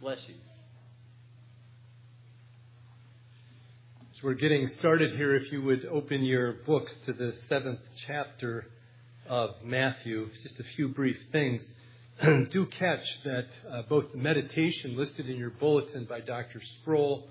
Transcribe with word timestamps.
Bless 0.00 0.18
you. 0.28 0.34
As 4.00 4.22
we're 4.22 4.34
getting 4.34 4.68
started 4.78 5.16
here, 5.16 5.34
if 5.34 5.50
you 5.50 5.60
would 5.62 5.86
open 5.86 6.22
your 6.22 6.52
books 6.64 6.92
to 7.06 7.12
the 7.12 7.32
seventh 7.48 7.80
chapter 8.06 8.66
of 9.28 9.50
Matthew, 9.64 10.28
just 10.44 10.60
a 10.60 10.62
few 10.76 10.90
brief 10.90 11.16
things. 11.32 11.62
Do 12.22 12.66
catch 12.78 13.04
that 13.24 13.46
uh, 13.68 13.82
both 13.88 14.12
the 14.12 14.18
meditation 14.18 14.96
listed 14.96 15.28
in 15.28 15.36
your 15.36 15.50
bulletin 15.50 16.04
by 16.08 16.20
Dr. 16.20 16.60
Sproul, 16.80 17.28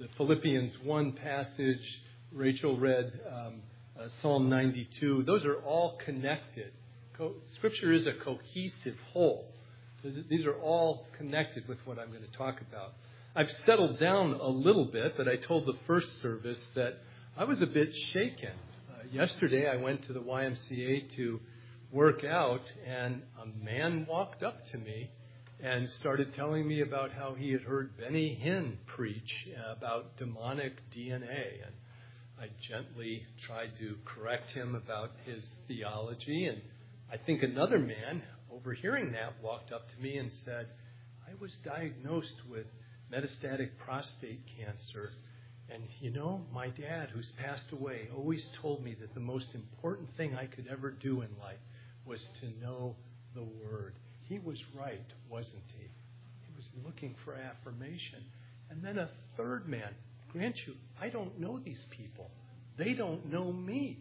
the 0.00 0.08
Philippians 0.16 0.72
1 0.82 1.12
passage, 1.12 2.02
Rachel 2.32 2.76
read 2.76 3.12
um, 3.32 3.62
uh, 3.96 4.08
Psalm 4.22 4.48
92, 4.48 5.22
those 5.24 5.44
are 5.44 5.58
all 5.58 6.00
connected. 6.04 6.72
Co- 7.16 7.34
Scripture 7.58 7.92
is 7.92 8.08
a 8.08 8.14
cohesive 8.24 8.96
whole. 9.12 9.52
These 10.02 10.46
are 10.46 10.54
all 10.54 11.06
connected 11.16 11.66
with 11.66 11.78
what 11.84 11.98
I'm 11.98 12.10
going 12.10 12.22
to 12.22 12.38
talk 12.38 12.60
about. 12.60 12.92
I've 13.34 13.50
settled 13.66 13.98
down 13.98 14.32
a 14.34 14.48
little 14.48 14.84
bit, 14.84 15.16
but 15.16 15.26
I 15.26 15.36
told 15.36 15.66
the 15.66 15.76
first 15.88 16.06
service 16.22 16.58
that 16.76 16.98
I 17.36 17.44
was 17.44 17.60
a 17.62 17.66
bit 17.66 17.88
shaken. 18.12 18.52
Uh, 18.88 19.02
yesterday, 19.12 19.68
I 19.68 19.76
went 19.76 20.06
to 20.06 20.12
the 20.12 20.20
YMCA 20.20 21.16
to 21.16 21.40
work 21.90 22.22
out, 22.24 22.60
and 22.86 23.22
a 23.42 23.64
man 23.64 24.06
walked 24.08 24.44
up 24.44 24.58
to 24.70 24.78
me 24.78 25.10
and 25.60 25.88
started 25.98 26.32
telling 26.34 26.66
me 26.66 26.82
about 26.82 27.10
how 27.10 27.34
he 27.34 27.50
had 27.50 27.62
heard 27.62 27.96
Benny 27.98 28.40
Hinn 28.40 28.76
preach 28.86 29.48
about 29.76 30.16
demonic 30.16 30.74
DNA. 30.96 31.64
And 31.66 31.74
I 32.40 32.46
gently 32.68 33.26
tried 33.48 33.72
to 33.80 33.96
correct 34.04 34.52
him 34.52 34.76
about 34.76 35.10
his 35.26 35.44
theology. 35.66 36.46
And 36.46 36.62
I 37.12 37.16
think 37.16 37.42
another 37.42 37.80
man, 37.80 38.22
overhearing 38.58 39.12
that, 39.12 39.34
walked 39.42 39.72
up 39.72 39.86
to 39.94 40.02
me 40.02 40.16
and 40.16 40.30
said, 40.44 40.66
I 41.26 41.32
was 41.40 41.52
diagnosed 41.64 42.34
with 42.50 42.66
metastatic 43.12 43.70
prostate 43.84 44.40
cancer. 44.56 45.10
And 45.70 45.82
you 46.00 46.10
know, 46.10 46.40
my 46.52 46.68
dad, 46.68 47.10
who's 47.12 47.30
passed 47.40 47.70
away, 47.72 48.08
always 48.16 48.44
told 48.60 48.82
me 48.82 48.96
that 49.00 49.14
the 49.14 49.20
most 49.20 49.46
important 49.54 50.08
thing 50.16 50.34
I 50.34 50.46
could 50.46 50.66
ever 50.70 50.90
do 50.90 51.20
in 51.20 51.28
life 51.40 51.58
was 52.06 52.20
to 52.40 52.64
know 52.64 52.96
the 53.34 53.42
Word. 53.42 53.94
He 54.24 54.38
was 54.38 54.58
right, 54.74 55.06
wasn't 55.30 55.62
he? 55.78 55.84
He 55.84 56.52
was 56.56 56.66
looking 56.84 57.14
for 57.24 57.34
affirmation. 57.34 58.24
And 58.70 58.82
then 58.82 58.98
a 58.98 59.10
third 59.36 59.68
man, 59.68 59.94
grant 60.32 60.56
you, 60.66 60.74
I 61.00 61.08
don't 61.08 61.38
know 61.38 61.60
these 61.62 61.82
people. 61.90 62.30
They 62.78 62.94
don't 62.94 63.30
know 63.30 63.52
me. 63.52 63.98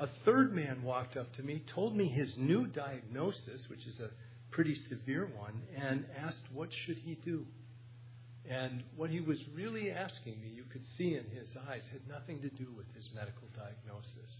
A 0.00 0.08
third 0.24 0.54
man 0.54 0.82
walked 0.82 1.18
up 1.18 1.30
to 1.36 1.42
me, 1.42 1.62
told 1.74 1.94
me 1.94 2.08
his 2.08 2.32
new 2.38 2.66
diagnosis, 2.66 3.68
which 3.68 3.86
is 3.86 4.00
a 4.00 4.08
pretty 4.50 4.74
severe 4.88 5.26
one, 5.36 5.60
and 5.76 6.06
asked 6.18 6.50
what 6.54 6.70
should 6.86 6.96
he 6.96 7.16
do. 7.16 7.44
And 8.48 8.82
what 8.96 9.10
he 9.10 9.20
was 9.20 9.38
really 9.54 9.90
asking 9.90 10.40
me, 10.40 10.48
you 10.48 10.64
could 10.72 10.84
see 10.96 11.14
in 11.14 11.24
his 11.36 11.50
eyes, 11.68 11.82
had 11.92 12.08
nothing 12.08 12.40
to 12.40 12.48
do 12.48 12.68
with 12.74 12.86
his 12.96 13.10
medical 13.14 13.46
diagnosis 13.54 14.32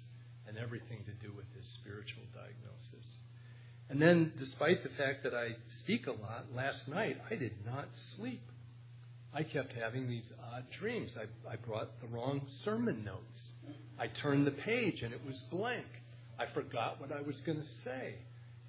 and 0.48 0.56
everything 0.56 1.04
to 1.04 1.12
do 1.12 1.30
with 1.36 1.46
his 1.54 1.66
spiritual 1.82 2.24
diagnosis. 2.32 3.06
And 3.90 4.00
then, 4.00 4.32
despite 4.38 4.82
the 4.82 4.96
fact 4.96 5.24
that 5.24 5.34
I 5.34 5.56
speak 5.84 6.06
a 6.06 6.12
lot, 6.12 6.46
last 6.54 6.88
night 6.88 7.18
I 7.30 7.34
did 7.34 7.66
not 7.66 7.88
sleep. 8.16 8.42
I 9.34 9.42
kept 9.42 9.74
having 9.74 10.08
these 10.08 10.32
odd 10.52 10.64
dreams. 10.80 11.12
I, 11.16 11.52
I 11.52 11.56
brought 11.56 12.00
the 12.00 12.08
wrong 12.08 12.46
sermon 12.64 13.04
notes. 13.04 13.38
I 14.00 14.06
turned 14.22 14.46
the 14.46 14.52
page 14.52 15.02
and 15.02 15.12
it 15.12 15.20
was 15.26 15.38
blank. 15.50 15.84
I 16.38 16.46
forgot 16.54 16.98
what 17.00 17.12
I 17.12 17.20
was 17.20 17.36
going 17.44 17.58
to 17.58 17.68
say. 17.84 18.14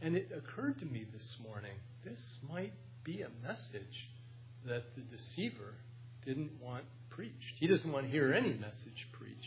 And 0.01 0.17
it 0.17 0.29
occurred 0.35 0.77
to 0.79 0.85
me 0.85 1.05
this 1.13 1.37
morning 1.41 1.77
this 2.03 2.19
might 2.51 2.73
be 3.05 3.21
a 3.21 3.29
message 3.41 4.09
that 4.67 4.83
the 4.95 5.01
deceiver 5.03 5.73
didn't 6.25 6.51
want 6.61 6.83
preached. 7.09 7.55
He 7.59 7.67
doesn't 7.67 7.91
want 7.91 8.07
to 8.07 8.11
hear 8.11 8.33
any 8.33 8.53
message 8.53 9.07
preached. 9.13 9.37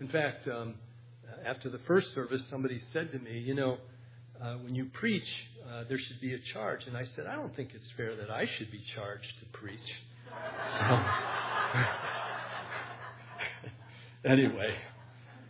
In 0.00 0.08
fact, 0.08 0.48
um, 0.48 0.74
after 1.46 1.70
the 1.70 1.80
first 1.86 2.14
service, 2.14 2.42
somebody 2.50 2.80
said 2.92 3.12
to 3.12 3.18
me, 3.18 3.38
You 3.38 3.54
know, 3.54 3.78
uh, 4.42 4.54
when 4.56 4.74
you 4.74 4.86
preach, 4.86 5.22
uh, 5.68 5.84
there 5.88 5.98
should 5.98 6.20
be 6.20 6.34
a 6.34 6.38
charge. 6.52 6.80
And 6.86 6.96
I 6.96 7.04
said, 7.14 7.26
I 7.26 7.36
don't 7.36 7.54
think 7.54 7.70
it's 7.74 7.84
fair 7.96 8.16
that 8.16 8.30
I 8.30 8.46
should 8.58 8.70
be 8.70 8.82
charged 8.94 9.32
to 9.40 9.58
preach. 9.58 9.78
So, 14.24 14.30
anyway, 14.30 14.74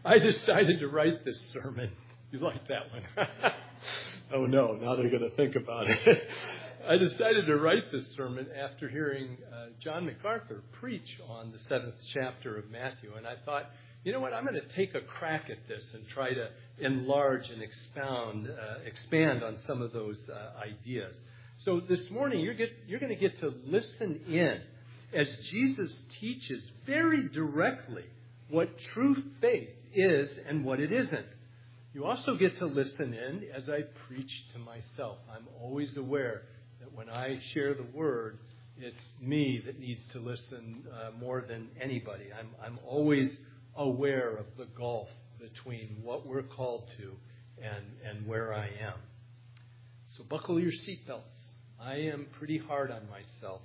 I 0.07 0.19
decided 0.19 0.81
to 0.81 0.89
write 0.89 1.25
this 1.25 1.39
sermon. 1.55 1.91
You 2.31 2.41
like 2.41 2.69
that 2.69 2.93
one? 2.93 3.27
oh 4.35 4.45
no, 4.45 4.75
now 4.75 4.97
they're 4.97 5.09
going 5.09 5.29
to 5.31 5.35
think 5.35 5.57
about 5.57 5.87
it. 5.89 6.29
I 6.89 6.99
decided 6.99 7.47
to 7.47 7.57
write 7.57 7.91
this 7.91 8.05
sermon 8.15 8.47
after 8.55 8.91
hearing 8.91 9.39
uh, 9.51 9.69
John 9.83 10.05
MacArthur 10.05 10.63
preach 10.73 11.09
on 11.27 11.53
the 11.53 11.59
seventh 11.71 11.95
chapter 12.13 12.59
of 12.59 12.71
Matthew, 12.71 13.13
and 13.17 13.27
I 13.27 13.37
thought, 13.47 13.71
you 14.05 14.13
know 14.13 14.21
what, 14.21 14.35
I'm 14.35 14.45
going 14.45 14.61
to 14.61 14.77
take 14.77 14.95
a 14.95 15.01
crack 15.01 15.49
at 15.49 15.67
this 15.69 15.83
and 15.95 16.07
try 16.09 16.35
to 16.35 16.49
enlarge 16.81 17.49
and 17.49 17.63
expound, 17.63 18.49
uh, 18.49 18.81
expand 18.85 19.43
on 19.43 19.57
some 19.67 19.81
of 19.81 19.95
those 19.95 20.19
uh, 20.29 20.61
ideas. 20.61 21.17
So 21.65 21.81
this 21.81 22.11
morning, 22.11 22.41
you're, 22.41 22.53
get, 22.53 22.73
you're 22.87 23.01
going 23.01 23.15
to 23.15 23.19
get 23.19 23.41
to 23.41 23.55
listen 23.65 24.21
in 24.29 24.61
as 25.19 25.29
Jesus 25.51 25.91
teaches 26.21 26.63
very 26.85 27.27
directly 27.31 28.05
what 28.51 28.69
true 28.93 29.17
faith 29.41 29.71
is 29.95 30.29
and 30.49 30.65
what 30.65 30.81
it 30.81 30.93
isn't. 30.93 31.27
You 31.93 32.05
also 32.05 32.37
get 32.37 32.59
to 32.59 32.67
listen 32.67 33.15
in 33.15 33.45
as 33.55 33.69
I 33.69 33.83
preach 34.09 34.31
to 34.53 34.59
myself. 34.59 35.19
I'm 35.31 35.47
always 35.61 35.97
aware 35.97 36.43
that 36.81 36.93
when 36.93 37.09
I 37.09 37.39
share 37.53 37.75
the 37.75 37.87
word, 37.95 38.39
it's 38.77 38.97
me 39.21 39.63
that 39.65 39.79
needs 39.79 40.01
to 40.13 40.19
listen 40.19 40.85
uh, 40.93 41.17
more 41.19 41.45
than 41.49 41.69
anybody. 41.81 42.25
I'm, 42.37 42.49
I'm 42.65 42.79
always 42.85 43.31
aware 43.77 44.37
of 44.37 44.47
the 44.59 44.67
gulf 44.77 45.09
between 45.41 45.99
what 46.03 46.27
we're 46.27 46.43
called 46.43 46.89
to 46.99 47.13
and, 47.63 47.85
and 48.05 48.27
where 48.27 48.53
I 48.53 48.67
am. 48.67 48.99
So 50.17 50.25
buckle 50.25 50.59
your 50.59 50.73
seatbelts. 50.73 51.21
I 51.81 51.95
am 51.95 52.27
pretty 52.39 52.59
hard 52.59 52.91
on 52.91 53.03
myself, 53.09 53.63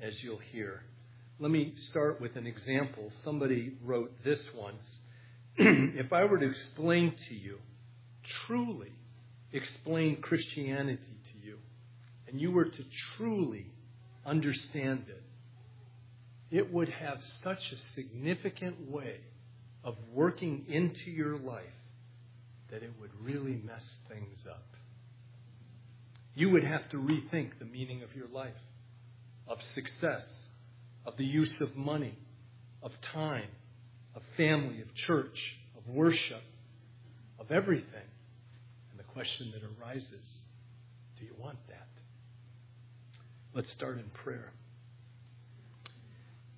as 0.00 0.12
you'll 0.22 0.40
hear. 0.52 0.82
Let 1.38 1.50
me 1.50 1.74
start 1.90 2.18
with 2.18 2.34
an 2.36 2.46
example. 2.46 3.12
Somebody 3.22 3.74
wrote 3.84 4.10
this 4.24 4.40
once. 4.56 4.82
if 5.58 6.10
I 6.10 6.24
were 6.24 6.38
to 6.38 6.48
explain 6.48 7.14
to 7.28 7.34
you, 7.34 7.58
truly 8.46 8.92
explain 9.52 10.22
Christianity 10.22 11.20
to 11.32 11.46
you, 11.46 11.58
and 12.26 12.40
you 12.40 12.52
were 12.52 12.64
to 12.64 12.84
truly 13.16 13.66
understand 14.24 15.04
it, 15.08 15.22
it 16.50 16.72
would 16.72 16.88
have 16.88 17.18
such 17.42 17.70
a 17.70 17.76
significant 17.94 18.90
way 18.90 19.20
of 19.84 19.94
working 20.14 20.64
into 20.68 21.10
your 21.10 21.36
life 21.36 21.64
that 22.70 22.82
it 22.82 22.92
would 22.98 23.10
really 23.20 23.60
mess 23.62 23.84
things 24.08 24.38
up. 24.48 24.64
You 26.34 26.48
would 26.50 26.64
have 26.64 26.88
to 26.90 26.96
rethink 26.96 27.58
the 27.58 27.66
meaning 27.66 28.02
of 28.02 28.16
your 28.16 28.28
life, 28.28 28.52
of 29.46 29.58
success, 29.74 30.24
of 31.06 31.16
the 31.16 31.24
use 31.24 31.52
of 31.60 31.76
money, 31.76 32.18
of 32.82 32.92
time, 33.12 33.48
of 34.14 34.22
family, 34.36 34.80
of 34.80 34.94
church, 34.94 35.56
of 35.76 35.94
worship, 35.94 36.42
of 37.38 37.50
everything. 37.52 38.08
And 38.90 38.98
the 38.98 39.04
question 39.04 39.52
that 39.52 39.62
arises 39.62 40.44
do 41.18 41.24
you 41.24 41.34
want 41.38 41.58
that? 41.68 41.88
Let's 43.54 43.72
start 43.72 43.96
in 43.96 44.04
prayer. 44.22 44.52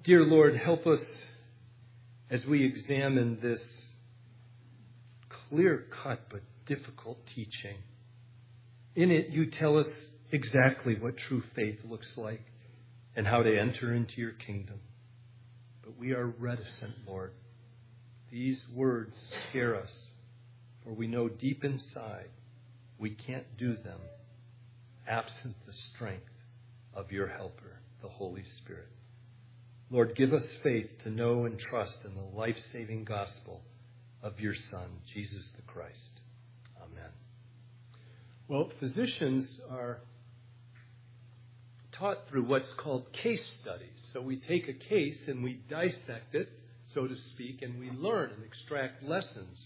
Dear 0.02 0.24
Lord, 0.24 0.56
help 0.56 0.86
us 0.86 1.00
as 2.30 2.44
we 2.44 2.64
examine 2.64 3.38
this 3.40 3.60
clear 5.48 5.86
cut 6.02 6.20
but 6.30 6.40
difficult 6.66 7.18
teaching. 7.34 7.76
In 8.96 9.10
it, 9.10 9.28
you 9.28 9.46
tell 9.50 9.78
us 9.78 9.86
exactly 10.32 10.96
what 10.98 11.16
true 11.16 11.42
faith 11.54 11.78
looks 11.88 12.08
like 12.16 12.42
and 13.18 13.26
how 13.26 13.42
to 13.42 13.58
enter 13.58 13.92
into 13.92 14.20
your 14.20 14.30
kingdom. 14.30 14.78
But 15.82 15.98
we 15.98 16.12
are 16.12 16.28
reticent, 16.28 16.94
Lord. 17.04 17.32
These 18.30 18.60
words 18.72 19.12
scare 19.50 19.74
us, 19.74 19.90
for 20.84 20.92
we 20.92 21.08
know 21.08 21.28
deep 21.28 21.64
inside 21.64 22.28
we 22.96 23.10
can't 23.10 23.56
do 23.58 23.74
them 23.74 23.98
absent 25.08 25.56
the 25.66 25.72
strength 25.92 26.30
of 26.94 27.10
your 27.10 27.26
helper, 27.26 27.80
the 28.02 28.08
Holy 28.08 28.44
Spirit. 28.62 28.88
Lord, 29.90 30.14
give 30.14 30.32
us 30.32 30.44
faith 30.62 30.86
to 31.02 31.10
know 31.10 31.44
and 31.44 31.58
trust 31.58 31.98
in 32.04 32.14
the 32.14 32.38
life 32.38 32.58
saving 32.72 33.02
gospel 33.02 33.62
of 34.22 34.38
your 34.38 34.54
Son, 34.70 34.90
Jesus 35.12 35.42
the 35.56 35.62
Christ. 35.62 36.20
Amen. 36.80 37.10
Well, 38.46 38.70
physicians 38.78 39.44
are 39.72 40.02
taught 41.98 42.28
through 42.28 42.44
what's 42.44 42.72
called 42.74 43.12
case 43.12 43.44
studies. 43.60 44.08
So 44.12 44.20
we 44.20 44.36
take 44.36 44.68
a 44.68 44.72
case 44.72 45.18
and 45.26 45.42
we 45.42 45.54
dissect 45.68 46.34
it, 46.34 46.48
so 46.94 47.06
to 47.06 47.16
speak, 47.16 47.62
and 47.62 47.78
we 47.78 47.90
learn 47.90 48.30
and 48.30 48.44
extract 48.44 49.02
lessons. 49.02 49.58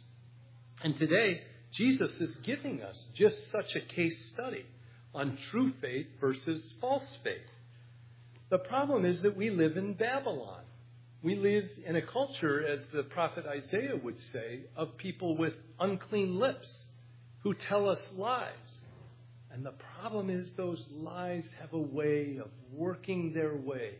And 0.82 0.98
today, 0.98 1.42
Jesus 1.72 2.10
is 2.20 2.34
giving 2.42 2.82
us 2.82 2.98
just 3.14 3.36
such 3.50 3.74
a 3.76 3.80
case 3.80 4.16
study 4.32 4.64
on 5.14 5.38
true 5.50 5.72
faith 5.80 6.06
versus 6.20 6.62
false 6.80 7.06
faith. 7.22 7.36
The 8.50 8.58
problem 8.58 9.04
is 9.04 9.22
that 9.22 9.36
we 9.36 9.50
live 9.50 9.76
in 9.76 9.94
Babylon. 9.94 10.62
We 11.22 11.36
live 11.36 11.64
in 11.86 11.96
a 11.96 12.02
culture, 12.02 12.66
as 12.66 12.80
the 12.92 13.04
prophet 13.04 13.46
Isaiah 13.46 13.96
would 14.02 14.18
say, 14.32 14.62
of 14.76 14.96
people 14.96 15.36
with 15.36 15.54
unclean 15.78 16.38
lips 16.38 16.68
who 17.42 17.54
tell 17.54 17.88
us 17.88 18.00
lies. 18.16 18.81
And 19.52 19.66
the 19.66 19.74
problem 20.00 20.30
is, 20.30 20.48
those 20.56 20.82
lies 20.90 21.44
have 21.60 21.74
a 21.74 21.78
way 21.78 22.38
of 22.42 22.48
working 22.72 23.34
their 23.34 23.54
way 23.54 23.96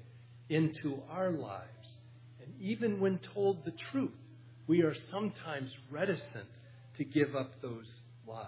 into 0.49 1.03
our 1.11 1.31
lives. 1.31 1.69
And 2.41 2.55
even 2.59 3.01
when 3.01 3.21
told 3.35 3.65
the 3.65 3.75
truth, 3.93 4.13
we 4.67 4.83
are 4.83 4.95
sometimes 5.11 5.71
reticent 5.91 6.49
to 6.97 7.05
give 7.05 7.37
up 7.37 7.61
those 7.61 7.91
lies. 8.27 8.47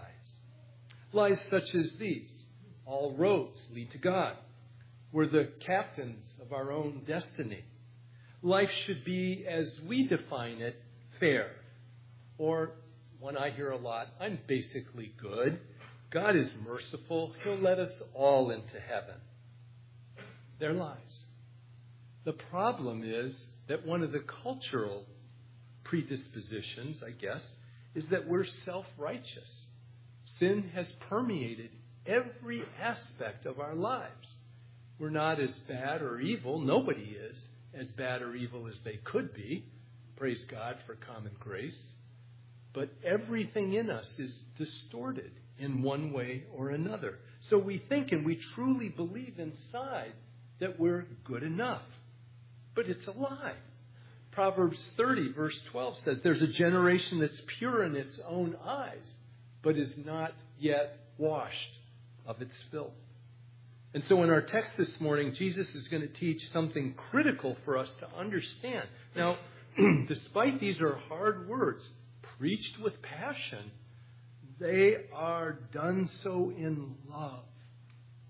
Lies 1.13 1.39
such 1.51 1.75
as 1.75 1.91
these 1.99 2.31
all 2.87 3.15
roads 3.17 3.59
lead 3.73 3.91
to 3.93 3.99
God. 3.99 4.37
We're 5.13 5.29
the 5.29 5.53
captains 5.65 6.25
of 6.41 6.53
our 6.53 6.73
own 6.73 7.03
destiny. 7.07 7.65
Life 8.43 8.71
should 8.87 9.05
be, 9.05 9.47
as 9.49 9.69
we 9.87 10.07
define 10.07 10.61
it, 10.61 10.77
fair. 11.21 11.51
Or, 12.37 12.73
one 13.21 13.37
I 13.37 13.51
hear 13.51 13.71
a 13.71 13.79
lot, 13.79 14.09
I'm 14.21 14.39
basically 14.47 15.15
good. 15.21 15.61
God 16.15 16.37
is 16.37 16.49
merciful. 16.65 17.33
He'll 17.43 17.59
let 17.59 17.81
us 17.81 17.91
all 18.15 18.53
into 18.53 18.79
heaven. 18.79 19.17
They're 20.61 20.73
lies. 20.73 21.25
The 22.25 22.35
problem 22.35 23.03
is 23.05 23.45
that 23.67 23.85
one 23.85 24.05
of 24.05 24.13
the 24.13 24.23
cultural 24.45 25.07
predispositions, 25.83 27.03
I 27.05 27.11
guess, 27.11 27.45
is 27.97 28.07
that 28.09 28.29
we're 28.29 28.47
self 28.65 28.87
righteous. 28.97 29.67
Sin 30.39 30.71
has 30.73 30.91
permeated 31.11 31.71
every 32.07 32.63
aspect 32.81 33.45
of 33.45 33.59
our 33.59 33.75
lives. 33.75 34.35
We're 35.01 35.11
not 35.11 35.41
as 35.41 35.55
bad 35.69 36.01
or 36.01 36.21
evil. 36.21 36.61
Nobody 36.61 37.17
is 37.31 37.43
as 37.77 37.89
bad 37.89 38.23
or 38.23 38.37
evil 38.37 38.69
as 38.69 38.79
they 38.85 39.01
could 39.03 39.35
be. 39.35 39.65
Praise 40.17 40.45
God 40.49 40.77
for 40.87 40.95
common 40.95 41.33
grace. 41.41 41.79
But 42.73 42.91
everything 43.05 43.75
in 43.75 43.91
us 43.91 44.07
is 44.19 44.33
distorted 44.57 45.33
in 45.59 45.83
one 45.83 46.13
way 46.13 46.45
or 46.53 46.71
another. 46.71 47.19
So 47.51 47.59
we 47.59 47.79
think 47.89 48.13
and 48.13 48.25
we 48.25 48.41
truly 48.55 48.89
believe 48.89 49.39
inside 49.39 50.13
that 50.61 50.79
we're 50.79 51.07
good 51.25 51.43
enough. 51.43 51.83
But 52.75 52.87
it's 52.87 53.07
a 53.07 53.13
lie. 53.13 53.55
Proverbs 54.33 54.79
30, 54.97 55.33
verse 55.33 55.57
12 55.71 55.97
says, 56.05 56.19
There's 56.23 56.43
a 56.43 56.49
generation 56.49 57.21
that's 57.21 57.41
pure 57.59 57.85
in 57.85 57.95
its 57.95 58.19
own 58.29 58.57
eyes, 58.65 59.07
but 59.63 59.77
is 59.77 59.93
not 60.05 60.33
yet 60.59 60.99
washed 61.19 61.79
of 62.27 62.43
its 62.43 62.55
filth. 62.73 62.93
And 63.95 64.03
so 64.09 64.25
in 64.25 64.31
our 64.31 64.43
text 64.43 64.73
this 64.77 65.01
morning, 65.01 65.35
Jesus 65.35 65.69
is 65.69 65.87
going 65.87 66.03
to 66.03 66.09
teach 66.09 66.43
something 66.53 66.95
critical 67.11 67.57
for 67.65 67.79
us 67.79 67.89
to 68.01 68.09
understand. 68.19 68.89
Now, 69.15 69.37
despite 70.09 70.59
these 70.59 70.81
are 70.81 70.97
hard 71.09 71.49
words, 71.49 71.85
preached 72.39 72.81
with 72.83 73.01
passion, 73.03 73.71
they 74.61 74.97
are 75.13 75.59
done 75.73 76.09
so 76.23 76.53
in 76.57 76.95
love, 77.09 77.45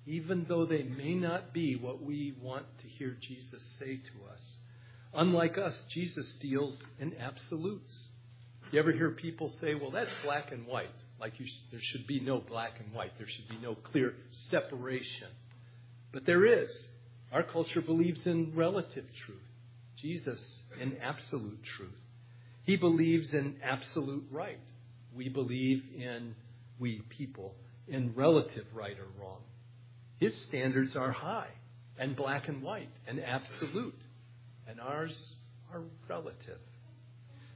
even 0.07 0.47
though 0.49 0.65
they 0.65 0.83
may 0.83 1.15
not 1.15 1.53
be 1.53 1.77
what 1.77 2.03
we 2.03 2.35
want 2.41 2.67
to 2.83 2.89
hear 2.89 3.17
Jesus 3.21 3.63
say 3.79 3.97
to 3.97 4.33
us. 4.33 4.41
Unlike 5.15 5.59
us, 5.59 5.75
Jesus 5.91 6.27
deals 6.41 6.77
in 6.99 7.15
absolutes. 7.21 7.93
You 8.73 8.81
ever 8.81 8.93
hear 8.93 9.11
people 9.11 9.53
say, 9.61 9.75
well, 9.75 9.91
that's 9.91 10.11
black 10.25 10.51
and 10.51 10.67
white? 10.67 10.89
Like 11.21 11.35
sh- 11.35 11.49
there 11.71 11.81
should 11.81 12.07
be 12.07 12.21
no 12.21 12.41
black 12.41 12.73
and 12.81 12.93
white. 12.93 13.13
There 13.19 13.29
should 13.29 13.49
be 13.49 13.59
no 13.63 13.77
clear 13.77 14.15
separation. 14.51 15.29
But 16.13 16.27
there 16.27 16.45
is. 16.45 16.71
Our 17.33 17.43
culture 17.43 17.81
believes 17.81 18.27
in 18.27 18.53
relative 18.55 19.05
truth. 19.27 19.39
Jesus 19.97 20.41
in 20.81 20.97
absolute 21.03 21.61
truth. 21.77 21.91
He 22.65 22.77
believes 22.77 23.33
in 23.33 23.57
absolute 23.63 24.25
right. 24.33 24.59
We 25.15 25.29
believe 25.29 25.83
in, 25.97 26.35
we 26.79 27.03
people, 27.09 27.55
in 27.89 28.13
relative 28.15 28.67
right 28.73 28.97
or 28.99 29.23
wrong. 29.23 29.41
His 30.19 30.37
standards 30.49 30.97
are 30.97 31.13
high 31.13 31.51
and 31.99 32.17
black 32.17 32.49
and 32.49 32.63
white 32.63 32.91
and 33.07 33.21
absolute 33.21 33.99
and 34.67 34.81
ours 34.81 35.33
are 35.73 35.83
relative. 36.09 36.59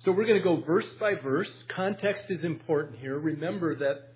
So 0.04 0.12
we're 0.12 0.26
going 0.26 0.38
to 0.38 0.44
go 0.44 0.60
verse 0.60 0.88
by 1.00 1.14
verse. 1.14 1.50
Context 1.68 2.26
is 2.28 2.44
important 2.44 2.98
here. 2.98 3.18
Remember 3.18 3.74
that 3.76 4.14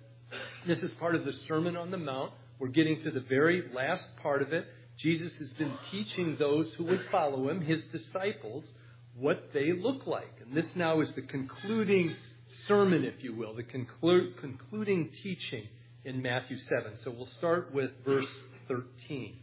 this 0.65 0.79
is 0.79 0.91
part 0.93 1.15
of 1.15 1.25
the 1.25 1.33
Sermon 1.47 1.75
on 1.75 1.91
the 1.91 1.97
Mount. 1.97 2.31
We're 2.59 2.69
getting 2.69 3.01
to 3.03 3.11
the 3.11 3.19
very 3.19 3.63
last 3.73 4.05
part 4.21 4.41
of 4.41 4.53
it. 4.53 4.65
Jesus 4.97 5.33
has 5.39 5.49
been 5.53 5.73
teaching 5.91 6.37
those 6.37 6.71
who 6.77 6.85
would 6.85 7.05
follow 7.11 7.49
him, 7.49 7.61
his 7.61 7.83
disciples, 7.85 8.63
what 9.15 9.49
they 9.53 9.73
look 9.73 10.07
like. 10.07 10.31
And 10.41 10.55
this 10.55 10.67
now 10.75 11.01
is 11.01 11.11
the 11.15 11.21
concluding 11.23 12.15
sermon, 12.67 13.03
if 13.03 13.23
you 13.23 13.35
will, 13.35 13.55
the 13.55 13.63
conclu- 13.63 14.37
concluding 14.39 15.09
teaching 15.21 15.67
in 16.05 16.21
Matthew 16.21 16.57
7. 16.69 16.97
So 17.03 17.11
we'll 17.11 17.29
start 17.37 17.73
with 17.73 17.91
verse 18.05 18.27
13. 18.67 19.37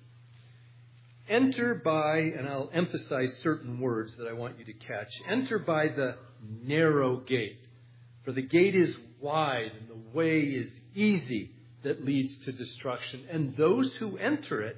Enter 1.28 1.75
by, 1.76 2.19
and 2.19 2.49
I'll 2.49 2.70
emphasize 2.75 3.31
certain 3.43 3.78
words 3.78 4.12
that 4.19 4.26
I 4.26 4.32
want 4.32 4.58
you 4.58 4.64
to 4.64 4.72
catch. 4.72 5.08
Enter 5.28 5.58
by 5.58 5.88
the 5.88 6.17
narrow 6.43 7.19
gate. 7.20 7.61
For 8.25 8.32
the 8.32 8.43
gate 8.43 8.75
is 8.75 8.94
wide 9.20 9.73
and 9.78 9.88
the 9.88 10.16
way 10.16 10.40
is 10.40 10.70
easy 10.94 11.52
that 11.84 12.05
leads 12.05 12.32
to 12.44 12.52
destruction. 12.52 13.25
And 13.31 13.56
those 13.56 13.90
who 14.00 14.19
enter 14.19 14.62
it 14.62 14.76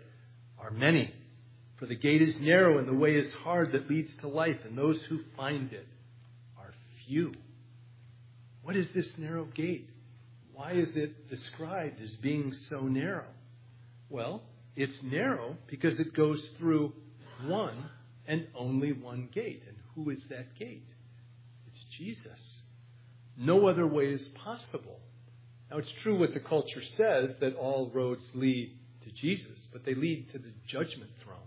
are 0.58 0.70
many. 0.70 1.12
For 1.78 1.86
the 1.86 1.96
gate 1.96 2.22
is 2.22 2.36
narrow 2.40 2.78
and 2.78 2.86
the 2.86 2.94
way 2.94 3.16
is 3.16 3.32
hard 3.42 3.72
that 3.72 3.90
leads 3.90 4.10
to 4.20 4.28
life. 4.28 4.58
And 4.64 4.76
those 4.76 5.00
who 5.08 5.20
find 5.36 5.72
it 5.72 5.86
are 6.58 6.72
few. 7.06 7.32
What 8.62 8.76
is 8.76 8.88
this 8.94 9.08
narrow 9.18 9.44
gate? 9.44 9.90
Why 10.52 10.72
is 10.72 10.96
it 10.96 11.28
described 11.28 12.00
as 12.00 12.14
being 12.16 12.54
so 12.68 12.80
narrow? 12.80 13.26
Well, 14.08 14.42
it's 14.76 15.02
narrow 15.02 15.56
because 15.66 15.98
it 15.98 16.14
goes 16.14 16.42
through 16.58 16.92
one 17.46 17.90
and 18.26 18.46
only 18.54 18.92
one 18.92 19.28
gate. 19.34 19.62
And 19.66 19.76
who 19.94 20.10
is 20.10 20.22
that 20.30 20.56
gate? 20.58 20.88
It's 21.66 21.84
Jesus. 21.98 22.60
No 23.36 23.66
other 23.66 23.86
way 23.86 24.06
is 24.06 24.26
possible. 24.44 25.00
Now, 25.70 25.78
it's 25.78 25.92
true 26.02 26.18
what 26.18 26.34
the 26.34 26.40
culture 26.40 26.82
says 26.96 27.30
that 27.40 27.56
all 27.56 27.90
roads 27.94 28.24
lead 28.34 28.76
to 29.04 29.10
Jesus, 29.10 29.58
but 29.72 29.84
they 29.84 29.94
lead 29.94 30.30
to 30.32 30.38
the 30.38 30.52
judgment 30.68 31.10
throne. 31.24 31.38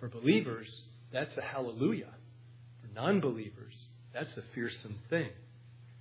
For 0.00 0.08
believers, 0.08 0.68
that's 1.12 1.36
a 1.36 1.42
hallelujah. 1.42 2.12
For 2.80 2.92
non 2.92 3.20
believers, 3.20 3.74
that's 4.12 4.36
a 4.36 4.42
fearsome 4.54 4.98
thing. 5.08 5.30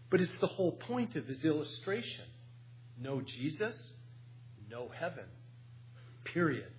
But 0.09 0.21
it's 0.21 0.37
the 0.39 0.47
whole 0.47 0.71
point 0.71 1.15
of 1.15 1.27
his 1.27 1.43
illustration. 1.43 2.25
No 2.99 3.21
Jesus, 3.21 3.75
no 4.69 4.89
heaven. 4.89 5.25
Period. 6.25 6.71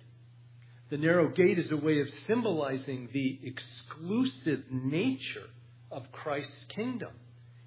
The 0.89 0.97
narrow 0.97 1.29
gate 1.29 1.57
is 1.57 1.71
a 1.71 1.77
way 1.77 2.01
of 2.01 2.09
symbolizing 2.27 3.09
the 3.13 3.39
exclusive 3.43 4.65
nature 4.69 5.47
of 5.89 6.11
Christ's 6.11 6.65
kingdom. 6.69 7.11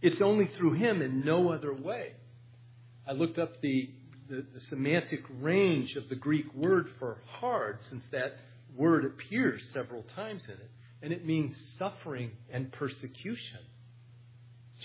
It's 0.02 0.20
only 0.20 0.50
through 0.58 0.74
him 0.74 1.00
and 1.00 1.24
no 1.24 1.50
other 1.50 1.72
way. 1.72 2.12
I 3.08 3.12
looked 3.12 3.38
up 3.38 3.62
the, 3.62 3.90
the, 4.28 4.44
the, 4.54 4.60
semantic 4.68 5.20
range 5.40 5.96
of 5.96 6.08
the 6.10 6.14
Greek 6.14 6.52
word 6.54 6.88
for 6.98 7.18
hard, 7.26 7.78
since 7.88 8.02
that 8.12 8.36
word 8.76 9.04
appears 9.06 9.62
several 9.72 10.04
times 10.14 10.42
in 10.44 10.52
it, 10.52 10.70
and 11.02 11.12
it 11.12 11.24
means 11.24 11.54
suffering 11.78 12.32
and 12.50 12.72
persecution. 12.72 13.60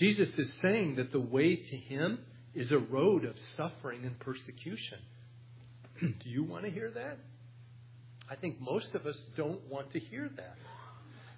Jesus 0.00 0.30
is 0.38 0.50
saying 0.62 0.96
that 0.96 1.12
the 1.12 1.20
way 1.20 1.56
to 1.56 1.76
him 1.76 2.20
is 2.54 2.72
a 2.72 2.78
road 2.78 3.26
of 3.26 3.34
suffering 3.56 4.04
and 4.04 4.18
persecution. 4.18 4.98
Do 6.00 6.30
you 6.30 6.42
want 6.42 6.64
to 6.64 6.70
hear 6.70 6.90
that? 6.90 7.18
I 8.28 8.34
think 8.34 8.62
most 8.62 8.94
of 8.94 9.04
us 9.04 9.16
don't 9.36 9.60
want 9.68 9.92
to 9.92 10.00
hear 10.00 10.30
that. 10.36 10.56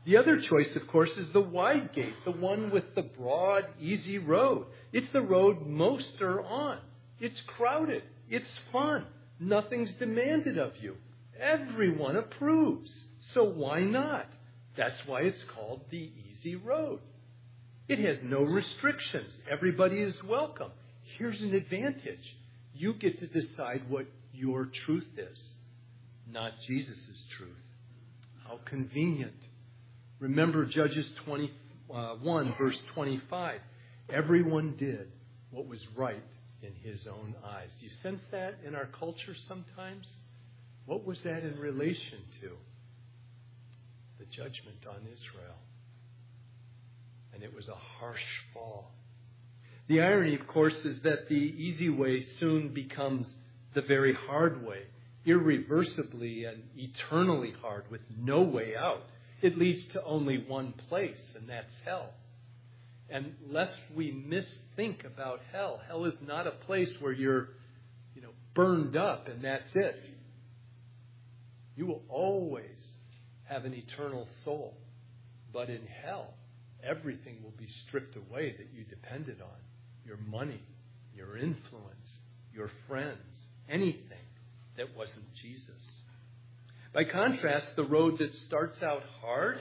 The 0.05 0.17
other 0.17 0.41
choice, 0.41 0.77
of 0.77 0.87
course, 0.87 1.11
is 1.17 1.33
the 1.33 1.41
wide 1.41 1.93
gate, 1.93 2.15
the 2.25 2.31
one 2.31 2.71
with 2.71 2.95
the 2.95 3.03
broad, 3.03 3.67
easy 3.81 4.19
road. 4.19 4.67
It's 4.93 5.11
the 5.13 5.23
road 5.23 5.67
most 5.67 6.21
are 6.21 6.41
on. 6.41 6.79
It's 7.19 7.41
crowded. 7.57 8.05
It's 8.31 8.47
fun. 8.71 9.07
Nothing's 9.41 9.93
demanded 9.95 10.57
of 10.57 10.73
you. 10.81 10.97
Everyone 11.41 12.15
approves. 12.15 12.93
So 13.35 13.43
why 13.43 13.81
not? 13.81 14.29
That's 14.77 15.05
why 15.07 15.23
it's 15.23 15.43
called 15.57 15.81
the 15.91 16.13
easy 16.31 16.55
road. 16.55 17.01
It 17.89 17.99
has 17.99 18.19
no 18.23 18.43
restrictions. 18.43 19.33
Everybody 19.51 19.97
is 19.97 20.15
welcome. 20.29 20.71
Here's 21.19 21.41
an 21.43 21.55
advantage. 21.55 22.37
You 22.75 22.95
get 22.95 23.19
to 23.19 23.27
decide 23.27 23.83
what 23.89 24.07
your 24.33 24.69
truth 24.87 25.09
is, 25.17 25.39
not 26.31 26.53
Jesus' 26.67 26.97
truth. 27.37 27.51
How 28.47 28.61
convenient. 28.67 29.35
Remember 30.21 30.65
Judges 30.65 31.07
21, 31.27 32.49
uh, 32.49 32.57
verse 32.59 32.79
25. 32.95 33.61
Everyone 34.09 34.75
did 34.79 35.09
what 35.51 35.67
was 35.67 35.81
right 35.97 36.23
in 36.63 36.73
his 36.83 37.07
own 37.09 37.35
eyes. 37.45 37.69
Do 37.81 37.87
you 37.87 37.93
sense 38.03 38.23
that 38.31 38.59
in 38.65 38.75
our 38.75 38.87
culture 38.99 39.35
sometimes? 39.49 40.07
What 40.87 41.05
was 41.05 41.21
that 41.25 41.43
in 41.43 41.59
relation 41.59 42.19
to? 42.41 42.51
The 44.19 44.25
judgment 44.27 44.87
on 44.89 45.01
Israel. 45.03 45.57
And 47.33 47.43
it 47.43 47.55
was 47.55 47.69
a 47.69 47.75
harsh 47.75 48.21
fall. 48.53 48.93
The 49.89 50.01
irony, 50.01 50.35
of 50.35 50.47
course, 50.47 50.75
is 50.85 51.03
that 51.03 51.29
the 51.29 51.35
easy 51.35 51.89
way 51.89 52.25
soon 52.39 52.73
becomes 52.73 53.27
the 53.75 53.83
very 53.83 54.15
hard 54.29 54.65
way, 54.65 54.83
irreversibly 55.27 56.45
and 56.45 56.63
eternally 56.77 57.55
hard, 57.61 57.85
with 57.91 58.03
no 58.17 58.43
way 58.43 58.75
out. 58.77 59.03
It 59.41 59.59
leads 59.59 59.83
to 59.93 60.05
only 60.05 60.45
one 60.47 60.73
place, 60.89 61.21
and 61.35 61.49
that's 61.49 61.73
hell. 61.85 62.11
And 63.13 63.35
lest 63.47 63.77
we 63.95 64.11
misthink 64.11 65.05
about 65.05 65.41
hell, 65.53 65.81
hell 65.87 66.07
is 66.07 66.17
not 66.27 66.47
a 66.47 66.53
place 66.53 66.91
where 67.01 67.13
you're, 67.13 67.49
you 68.15 68.23
know, 68.23 68.31
burned 68.55 68.97
up 68.97 69.29
and 69.29 69.45
that's 69.45 69.69
it. 69.75 70.03
You 71.77 71.87
will 71.87 72.03
always 72.09 72.79
have 73.45 73.67
an 73.67 73.75
eternal 73.75 74.27
soul. 74.45 74.79
But 75.53 75.69
in 75.69 75.83
hell, 75.87 76.33
everything 76.89 77.43
will 77.43 77.55
be 77.59 77.69
stripped 77.87 78.17
away 78.17 78.55
that 78.59 78.69
you 78.75 78.85
depended 78.85 79.41
on 79.41 79.59
your 80.05 80.17
money, 80.17 80.61
your 81.15 81.37
influence, 81.37 82.19
your 82.53 82.71
friends, 82.89 83.19
anything 83.69 84.27
that 84.77 84.97
wasn't 84.97 85.33
Jesus. 85.41 85.69
By 86.95 87.05
contrast, 87.05 87.67
the 87.77 87.85
road 87.85 88.19
that 88.19 88.33
starts 88.47 88.83
out 88.83 89.03
hard, 89.21 89.59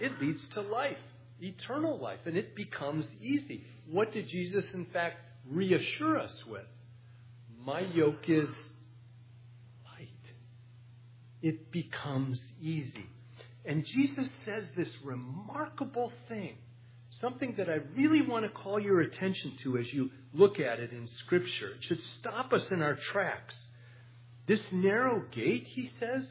it 0.00 0.20
leads 0.20 0.40
to 0.54 0.62
life, 0.62 0.96
eternal 1.40 1.98
life, 1.98 2.20
and 2.26 2.36
it 2.36 2.56
becomes 2.56 3.04
easy. 3.20 3.64
What 3.90 4.12
did 4.12 4.28
Jesus, 4.28 4.64
in 4.74 4.86
fact, 4.92 5.16
reassure 5.48 6.18
us 6.18 6.34
with? 6.48 6.66
My 7.64 7.80
yoke 7.80 8.28
is 8.28 8.48
light. 9.84 10.08
It 11.40 11.70
becomes 11.70 12.40
easy. 12.60 13.06
And 13.64 13.84
Jesus 13.84 14.28
says 14.44 14.64
this 14.76 14.90
remarkable 15.04 16.12
thing 16.28 16.56
something 17.20 17.54
that 17.58 17.68
I 17.68 17.78
really 17.94 18.22
want 18.22 18.44
to 18.44 18.50
call 18.50 18.80
your 18.80 19.00
attention 19.00 19.52
to 19.62 19.78
as 19.78 19.92
you 19.92 20.10
look 20.32 20.58
at 20.58 20.80
it 20.80 20.92
in 20.92 21.08
Scripture. 21.24 21.72
It 21.76 21.84
should 21.84 22.00
stop 22.20 22.52
us 22.52 22.64
in 22.70 22.82
our 22.82 22.96
tracks. 23.12 23.54
This 24.46 24.62
narrow 24.72 25.22
gate, 25.30 25.64
he 25.66 25.90
says, 26.00 26.26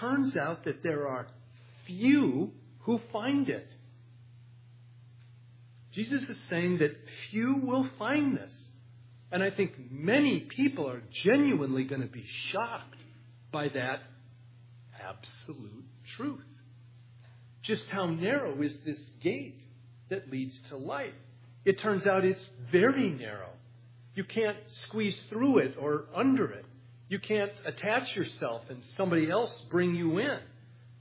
turns 0.00 0.36
out 0.36 0.64
that 0.64 0.82
there 0.82 1.08
are 1.08 1.26
few 1.86 2.52
who 2.80 3.00
find 3.12 3.48
it. 3.48 3.68
Jesus 5.92 6.22
is 6.28 6.38
saying 6.48 6.78
that 6.78 6.96
few 7.30 7.56
will 7.56 7.88
find 7.98 8.36
this. 8.36 8.52
And 9.30 9.42
I 9.42 9.50
think 9.50 9.72
many 9.90 10.40
people 10.40 10.88
are 10.88 11.02
genuinely 11.24 11.84
going 11.84 12.02
to 12.02 12.06
be 12.06 12.24
shocked 12.52 13.02
by 13.50 13.68
that 13.68 14.02
absolute 15.00 15.84
truth. 16.16 16.44
Just 17.62 17.84
how 17.90 18.06
narrow 18.06 18.60
is 18.62 18.72
this 18.84 18.98
gate? 19.22 19.58
that 20.12 20.30
leads 20.30 20.54
to 20.68 20.76
life. 20.76 21.14
It 21.64 21.80
turns 21.80 22.06
out 22.06 22.24
it's 22.24 22.44
very 22.70 23.10
narrow. 23.10 23.48
You 24.14 24.24
can't 24.24 24.58
squeeze 24.86 25.18
through 25.30 25.58
it 25.58 25.76
or 25.80 26.04
under 26.14 26.50
it. 26.50 26.66
You 27.08 27.18
can't 27.18 27.52
attach 27.64 28.14
yourself 28.14 28.60
and 28.68 28.82
somebody 28.96 29.30
else 29.30 29.50
bring 29.70 29.94
you 29.94 30.18
in. 30.18 30.38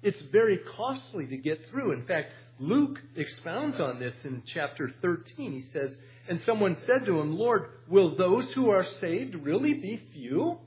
It's 0.02 0.22
very 0.32 0.62
costly 0.78 1.28
to 1.28 1.36
get 1.36 1.60
through. 1.70 1.92
In 1.92 2.06
fact, 2.06 2.32
Luke 2.58 3.00
expounds 3.18 3.82
on 3.82 4.00
this 4.00 4.14
in 4.24 4.44
chapter 4.54 4.90
13. 5.02 5.52
He 5.52 5.64
says, 5.74 5.92
And 6.30 6.40
someone 6.46 6.78
said 6.88 7.06
to 7.06 7.20
him, 7.20 7.38
Lord, 7.38 7.66
will 7.90 8.16
those 8.16 8.46
who 8.56 8.70
are 8.70 8.86
saved 9.02 9.36
really 9.36 9.74
be 9.74 10.02
few? 10.14 10.58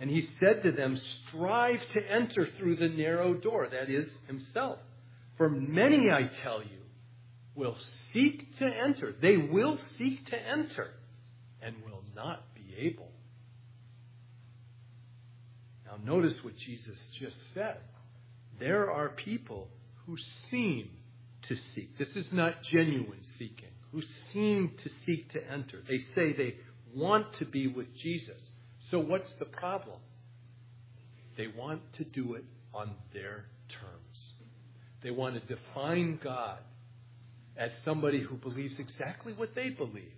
And 0.00 0.08
he 0.10 0.28
said 0.38 0.62
to 0.62 0.72
them, 0.72 1.00
Strive 1.26 1.80
to 1.94 2.10
enter 2.10 2.46
through 2.58 2.76
the 2.76 2.88
narrow 2.88 3.34
door, 3.34 3.68
that 3.70 3.90
is, 3.90 4.08
himself. 4.26 4.78
For 5.36 5.48
many, 5.48 6.10
I 6.10 6.30
tell 6.42 6.62
you, 6.62 6.78
will 7.54 7.76
seek 8.12 8.56
to 8.58 8.66
enter. 8.66 9.14
They 9.20 9.36
will 9.36 9.78
seek 9.98 10.26
to 10.26 10.36
enter 10.36 10.90
and 11.60 11.76
will 11.84 12.04
not 12.14 12.54
be 12.54 12.74
able. 12.78 13.10
Now, 15.84 15.96
notice 16.04 16.34
what 16.42 16.56
Jesus 16.56 16.98
just 17.18 17.36
said. 17.54 17.78
There 18.60 18.90
are 18.90 19.08
people 19.08 19.68
who 20.06 20.16
seem 20.50 20.90
to 21.48 21.56
seek. 21.74 21.98
This 21.98 22.14
is 22.14 22.32
not 22.32 22.62
genuine 22.62 23.22
seeking. 23.38 23.70
Who 23.92 24.02
seem 24.32 24.72
to 24.82 24.90
seek 25.06 25.32
to 25.32 25.50
enter. 25.50 25.82
They 25.88 25.98
say 26.14 26.32
they 26.32 26.56
want 26.94 27.26
to 27.38 27.44
be 27.44 27.66
with 27.66 27.86
Jesus. 27.96 28.40
So, 28.90 28.98
what's 28.98 29.32
the 29.38 29.44
problem? 29.44 29.98
They 31.36 31.46
want 31.46 31.82
to 31.94 32.04
do 32.04 32.34
it 32.34 32.44
on 32.74 32.94
their 33.12 33.46
terms. 33.68 34.32
They 35.02 35.10
want 35.10 35.34
to 35.34 35.54
define 35.54 36.18
God 36.22 36.58
as 37.56 37.70
somebody 37.84 38.22
who 38.22 38.36
believes 38.36 38.78
exactly 38.78 39.32
what 39.32 39.54
they 39.54 39.70
believe. 39.70 40.12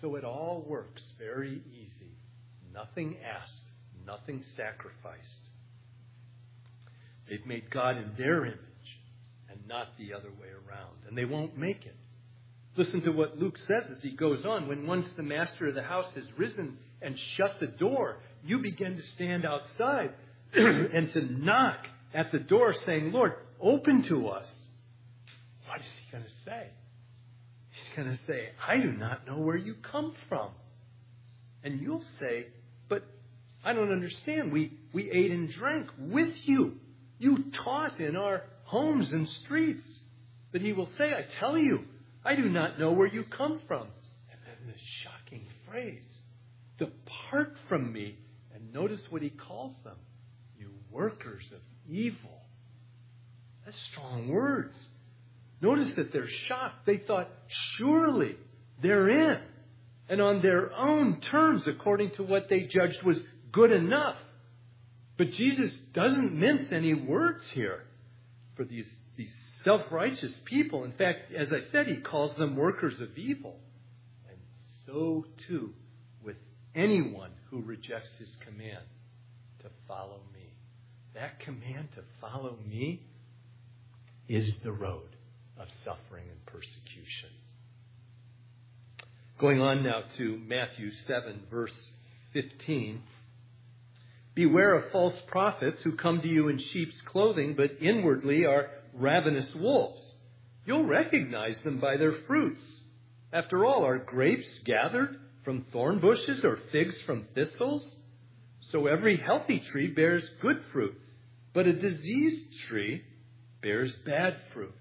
So 0.00 0.16
it 0.16 0.24
all 0.24 0.64
works 0.66 1.02
very 1.18 1.62
easy. 1.72 2.10
Nothing 2.74 3.16
asked, 3.24 3.70
nothing 4.04 4.44
sacrificed. 4.56 5.22
They've 7.28 7.46
made 7.46 7.70
God 7.70 7.96
in 7.96 8.12
their 8.18 8.44
image 8.44 8.58
and 9.48 9.60
not 9.68 9.96
the 9.98 10.12
other 10.12 10.30
way 10.30 10.48
around, 10.48 10.96
and 11.06 11.16
they 11.16 11.24
won't 11.24 11.56
make 11.56 11.86
it. 11.86 11.96
Listen 12.76 13.02
to 13.02 13.10
what 13.10 13.38
Luke 13.38 13.58
says 13.68 13.84
as 13.96 14.02
he 14.02 14.10
goes 14.10 14.44
on. 14.44 14.66
When 14.66 14.86
once 14.86 15.06
the 15.16 15.22
master 15.22 15.68
of 15.68 15.74
the 15.74 15.82
house 15.82 16.12
has 16.14 16.24
risen 16.36 16.78
and 17.02 17.16
shut 17.36 17.56
the 17.60 17.66
door, 17.66 18.18
you 18.44 18.58
begin 18.58 18.96
to 18.96 19.02
stand 19.14 19.44
outside 19.44 20.12
and 20.54 21.12
to 21.12 21.20
knock 21.22 21.78
at 22.14 22.32
the 22.32 22.38
door, 22.38 22.74
saying, 22.84 23.12
Lord, 23.12 23.32
open 23.60 24.04
to 24.08 24.28
us. 24.28 24.50
What 25.66 25.80
is 25.80 25.86
he 26.04 26.12
going 26.12 26.24
to 26.24 26.30
say? 26.44 26.66
He's 27.70 27.96
going 27.96 28.10
to 28.10 28.18
say, 28.26 28.48
I 28.66 28.76
do 28.76 28.92
not 28.92 29.26
know 29.26 29.38
where 29.38 29.56
you 29.56 29.76
come 29.90 30.14
from. 30.28 30.50
And 31.64 31.80
you'll 31.80 32.04
say, 32.20 32.46
But 32.88 33.04
I 33.64 33.72
don't 33.72 33.92
understand. 33.92 34.52
We, 34.52 34.72
we 34.92 35.10
ate 35.10 35.30
and 35.30 35.50
drank 35.50 35.88
with 35.98 36.34
you. 36.44 36.74
You 37.18 37.44
taught 37.64 38.00
in 38.00 38.16
our 38.16 38.42
homes 38.64 39.10
and 39.12 39.28
streets. 39.44 39.86
But 40.50 40.60
he 40.60 40.72
will 40.72 40.88
say, 40.98 41.04
I 41.04 41.24
tell 41.40 41.56
you, 41.56 41.84
I 42.24 42.36
do 42.36 42.48
not 42.48 42.78
know 42.78 42.92
where 42.92 43.06
you 43.06 43.24
come 43.24 43.60
from. 43.66 43.82
And 43.82 44.40
then 44.46 44.66
this 44.66 44.80
shocking 45.02 45.46
phrase, 45.68 46.02
Depart 47.32 47.56
from 47.68 47.92
me. 47.92 48.16
And 48.54 48.72
notice 48.72 49.00
what 49.10 49.22
he 49.22 49.30
calls 49.30 49.72
them 49.84 49.96
you 50.58 50.70
workers 50.90 51.44
of 51.52 51.60
evil. 51.88 52.40
That's 53.64 53.76
strong 53.92 54.28
words. 54.28 54.76
Notice 55.60 55.92
that 55.96 56.12
they're 56.12 56.28
shocked. 56.28 56.86
They 56.86 56.98
thought, 56.98 57.28
surely 57.76 58.36
they're 58.82 59.08
in. 59.08 59.40
And 60.08 60.20
on 60.20 60.42
their 60.42 60.72
own 60.74 61.20
terms, 61.20 61.66
according 61.66 62.10
to 62.12 62.22
what 62.22 62.48
they 62.48 62.62
judged 62.62 63.02
was 63.02 63.18
good 63.52 63.72
enough. 63.72 64.16
But 65.16 65.30
Jesus 65.30 65.72
doesn't 65.94 66.34
mince 66.34 66.72
any 66.72 66.94
words 66.94 67.42
here 67.52 67.84
for 68.56 68.64
these, 68.64 68.88
these 69.16 69.32
self 69.64 69.82
righteous 69.90 70.32
people. 70.44 70.84
In 70.84 70.92
fact, 70.92 71.32
as 71.32 71.52
I 71.52 71.70
said, 71.70 71.86
he 71.86 71.96
calls 71.96 72.36
them 72.36 72.56
workers 72.56 73.00
of 73.00 73.16
evil. 73.16 73.56
And 74.28 74.38
so 74.86 75.24
too 75.46 75.72
anyone 76.74 77.30
who 77.50 77.62
rejects 77.62 78.10
his 78.18 78.34
command 78.46 78.84
to 79.60 79.68
follow 79.86 80.20
me. 80.34 80.54
That 81.14 81.40
command 81.40 81.88
to 81.94 82.02
follow 82.20 82.56
me 82.68 83.02
is 84.28 84.58
the 84.64 84.72
road 84.72 85.16
of 85.58 85.68
suffering 85.84 86.24
and 86.30 86.46
persecution. 86.46 87.30
Going 89.38 89.60
on 89.60 89.82
now 89.82 90.02
to 90.16 90.38
Matthew 90.46 90.90
7, 91.06 91.42
verse 91.50 91.74
15. 92.32 93.02
Beware 94.34 94.74
of 94.74 94.90
false 94.92 95.18
prophets 95.26 95.78
who 95.82 95.96
come 95.96 96.22
to 96.22 96.28
you 96.28 96.48
in 96.48 96.58
sheep's 96.58 96.96
clothing, 97.06 97.54
but 97.56 97.82
inwardly 97.82 98.46
are 98.46 98.70
ravenous 98.94 99.54
wolves. 99.54 100.00
You'll 100.64 100.86
recognize 100.86 101.56
them 101.64 101.80
by 101.80 101.96
their 101.96 102.14
fruits. 102.26 102.62
After 103.32 103.64
all, 103.64 103.84
are 103.84 103.98
grapes 103.98 104.48
gathered 104.64 105.18
from 105.44 105.66
thorn 105.72 106.00
bushes 106.00 106.44
or 106.44 106.58
figs 106.70 106.94
from 107.06 107.26
thistles? 107.34 107.82
So 108.70 108.86
every 108.86 109.16
healthy 109.16 109.62
tree 109.70 109.88
bears 109.88 110.24
good 110.40 110.62
fruit, 110.72 110.98
but 111.52 111.66
a 111.66 111.72
diseased 111.72 112.46
tree 112.68 113.02
bears 113.60 113.92
bad 114.06 114.36
fruit. 114.54 114.74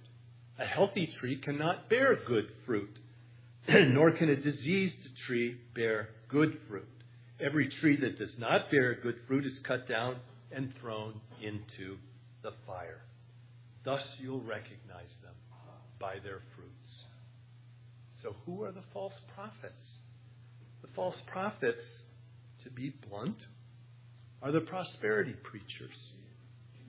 A 0.60 0.65
healthy 0.65 1.12
tree 1.20 1.38
cannot 1.38 1.89
bear 1.89 2.15
good 2.27 2.46
fruit, 2.65 2.98
nor 3.68 4.12
can 4.12 4.30
a 4.30 4.36
diseased 4.36 4.96
tree 5.27 5.58
bear 5.75 6.10
good 6.30 6.58
fruit. 6.70 6.88
Every 7.39 7.70
tree 7.70 7.98
that 7.98 8.20
does 8.20 8.38
not 8.38 8.70
bear 8.70 8.96
good 9.01 9.15
fruit 9.27 9.46
is 9.46 9.58
cut 9.63 9.89
down 9.89 10.18
and 10.51 10.74
thrown 10.80 11.20
into 11.41 11.98
the 12.44 12.53
fire. 12.68 13.01
Thus 13.84 14.03
you'll 14.20 14.41
recognize 14.41 15.10
them 15.24 15.34
by 16.00 16.15
their 16.24 16.41
fruits. 16.56 16.72
So, 18.22 18.36
who 18.46 18.63
are 18.63 18.72
the 18.72 18.84
false 18.94 19.15
prophets? 19.36 19.86
The 20.82 20.90
false 20.96 21.18
prophets, 21.28 21.84
to 22.64 22.72
be 22.72 22.94
blunt, 23.10 23.38
are 24.42 24.52
the 24.52 24.62
prosperity 24.62 25.36
preachers, 25.44 25.96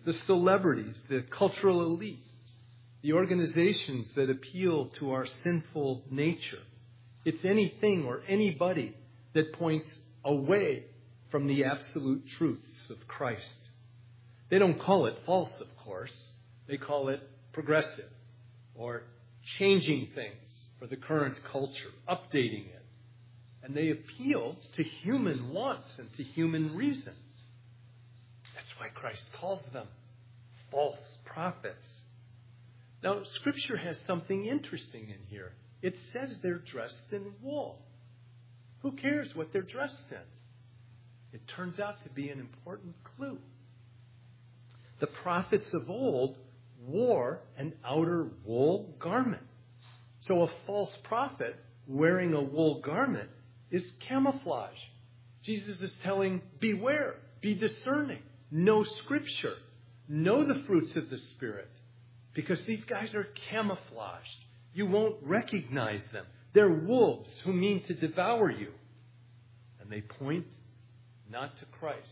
the 0.04 0.14
celebrities, 0.26 0.96
the 1.08 1.24
cultural 1.30 1.82
elite, 1.82 2.24
the 3.02 3.12
organizations 3.12 4.08
that 4.16 4.30
appeal 4.30 4.90
to 4.98 5.12
our 5.12 5.26
sinful 5.44 6.02
nature. 6.10 6.62
It's 7.24 7.44
anything 7.44 8.04
or 8.06 8.22
anybody 8.28 8.96
that 9.34 9.52
points 9.54 9.88
away 10.24 10.84
from 11.30 11.46
the 11.46 11.64
absolute 11.64 12.24
truths 12.38 12.90
of 12.90 12.96
Christ. 13.08 13.42
They 14.50 14.58
don't 14.58 14.80
call 14.80 15.06
it 15.06 15.14
false, 15.24 15.52
of 15.60 15.68
course. 15.84 16.12
They 16.68 16.76
call 16.76 17.08
it 17.08 17.20
progressive 17.52 18.10
or 18.74 19.02
changing 19.58 20.08
things 20.14 20.36
for 20.78 20.86
the 20.86 20.96
current 20.96 21.36
culture, 21.50 21.90
updating 22.08 22.66
it. 22.66 22.81
And 23.62 23.76
they 23.76 23.90
appeal 23.90 24.56
to 24.76 24.82
human 24.82 25.52
wants 25.52 25.98
and 25.98 26.08
to 26.16 26.22
human 26.22 26.74
reason. 26.76 27.14
That's 28.54 28.68
why 28.78 28.88
Christ 28.88 29.22
calls 29.40 29.62
them 29.72 29.86
false 30.70 30.98
prophets. 31.24 31.86
Now, 33.02 33.22
Scripture 33.40 33.76
has 33.76 33.96
something 34.06 34.46
interesting 34.46 35.10
in 35.10 35.26
here. 35.28 35.52
It 35.80 35.94
says 36.12 36.36
they're 36.42 36.58
dressed 36.58 37.12
in 37.12 37.32
wool. 37.42 37.82
Who 38.80 38.92
cares 38.92 39.30
what 39.34 39.52
they're 39.52 39.62
dressed 39.62 40.10
in? 40.10 40.18
It 41.32 41.40
turns 41.56 41.80
out 41.80 42.02
to 42.04 42.10
be 42.10 42.28
an 42.28 42.40
important 42.40 42.94
clue. 43.16 43.38
The 45.00 45.06
prophets 45.06 45.72
of 45.72 45.88
old 45.88 46.36
wore 46.86 47.40
an 47.56 47.74
outer 47.84 48.28
wool 48.44 48.94
garment. 48.98 49.42
So 50.28 50.42
a 50.42 50.50
false 50.66 50.96
prophet 51.04 51.56
wearing 51.86 52.34
a 52.34 52.40
wool 52.40 52.80
garment 52.80 53.30
is 53.72 53.82
camouflage. 54.06 54.78
Jesus 55.42 55.80
is 55.80 55.92
telling, 56.04 56.40
beware, 56.60 57.16
be 57.40 57.56
discerning, 57.56 58.22
know 58.52 58.84
Scripture, 58.84 59.54
know 60.08 60.46
the 60.46 60.62
fruits 60.66 60.94
of 60.94 61.10
the 61.10 61.18
Spirit, 61.34 61.70
because 62.34 62.62
these 62.64 62.84
guys 62.84 63.12
are 63.14 63.26
camouflaged. 63.50 64.44
You 64.74 64.86
won't 64.86 65.16
recognize 65.22 66.02
them. 66.12 66.26
They're 66.54 66.68
wolves 66.68 67.30
who 67.44 67.52
mean 67.52 67.82
to 67.84 67.94
devour 67.94 68.50
you. 68.50 68.68
And 69.80 69.90
they 69.90 70.02
point 70.02 70.46
not 71.30 71.58
to 71.58 71.64
Christ, 71.66 72.06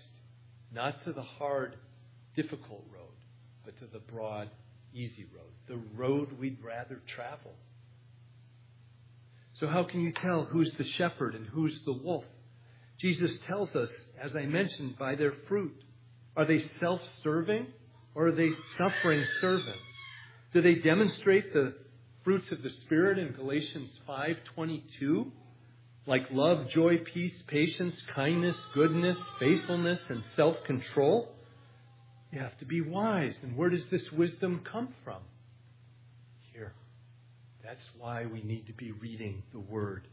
not 0.72 1.04
to 1.04 1.12
the 1.12 1.22
hard, 1.22 1.76
difficult 2.34 2.84
road, 2.92 3.14
but 3.64 3.78
to 3.78 3.86
the 3.86 3.98
broad, 3.98 4.50
easy 4.94 5.26
road, 5.34 5.52
the 5.68 5.80
road 5.96 6.38
we'd 6.38 6.58
rather 6.64 7.00
travel. 7.14 7.52
So, 9.60 9.66
how 9.66 9.84
can 9.84 10.00
you 10.00 10.12
tell 10.12 10.44
who's 10.44 10.72
the 10.78 10.84
shepherd 10.84 11.34
and 11.34 11.46
who's 11.46 11.78
the 11.84 11.92
wolf? 11.92 12.24
Jesus 12.98 13.38
tells 13.46 13.76
us, 13.76 13.90
as 14.20 14.34
I 14.34 14.46
mentioned, 14.46 14.98
by 14.98 15.16
their 15.16 15.34
fruit. 15.48 15.74
Are 16.34 16.46
they 16.46 16.60
self 16.80 17.02
serving 17.22 17.66
or 18.14 18.28
are 18.28 18.32
they 18.32 18.50
suffering 18.78 19.22
servants? 19.42 19.78
Do 20.54 20.62
they 20.62 20.76
demonstrate 20.76 21.52
the 21.52 21.74
fruits 22.24 22.50
of 22.52 22.62
the 22.62 22.70
Spirit 22.84 23.18
in 23.18 23.32
Galatians 23.32 23.90
5:22? 24.08 25.30
Like 26.06 26.30
love, 26.30 26.68
joy, 26.70 26.98
peace, 26.98 27.34
patience, 27.46 28.00
kindness, 28.14 28.56
goodness, 28.72 29.18
faithfulness, 29.38 30.00
and 30.08 30.22
self-control? 30.36 31.28
You 32.32 32.40
have 32.40 32.56
to 32.58 32.64
be 32.64 32.80
wise. 32.80 33.36
And 33.42 33.58
where 33.58 33.68
does 33.68 33.86
this 33.90 34.10
wisdom 34.12 34.62
come 34.64 34.94
from? 35.04 35.20
That's 37.70 37.88
why 37.98 38.26
we 38.26 38.42
need 38.42 38.66
to 38.66 38.72
be 38.72 38.90
reading 38.90 39.44
the 39.52 39.60
Word. 39.60 40.08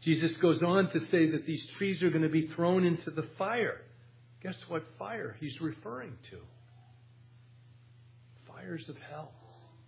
Jesus 0.00 0.30
goes 0.36 0.62
on 0.62 0.88
to 0.90 1.00
say 1.10 1.28
that 1.32 1.44
these 1.44 1.66
trees 1.76 2.04
are 2.04 2.10
going 2.10 2.22
to 2.22 2.28
be 2.28 2.46
thrown 2.54 2.84
into 2.84 3.10
the 3.10 3.26
fire. 3.36 3.80
Guess 4.44 4.54
what 4.68 4.84
fire 4.96 5.36
he's 5.40 5.60
referring 5.60 6.12
to? 6.30 6.36
Fires 8.46 8.88
of 8.88 8.94
hell, 9.10 9.32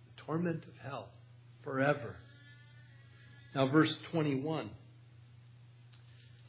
the 0.03 0.23
torment 0.23 0.65
of 0.65 0.73
hell, 0.83 1.07
forever. 1.63 2.17
Now, 3.55 3.69
verse 3.69 3.95
21. 4.11 4.69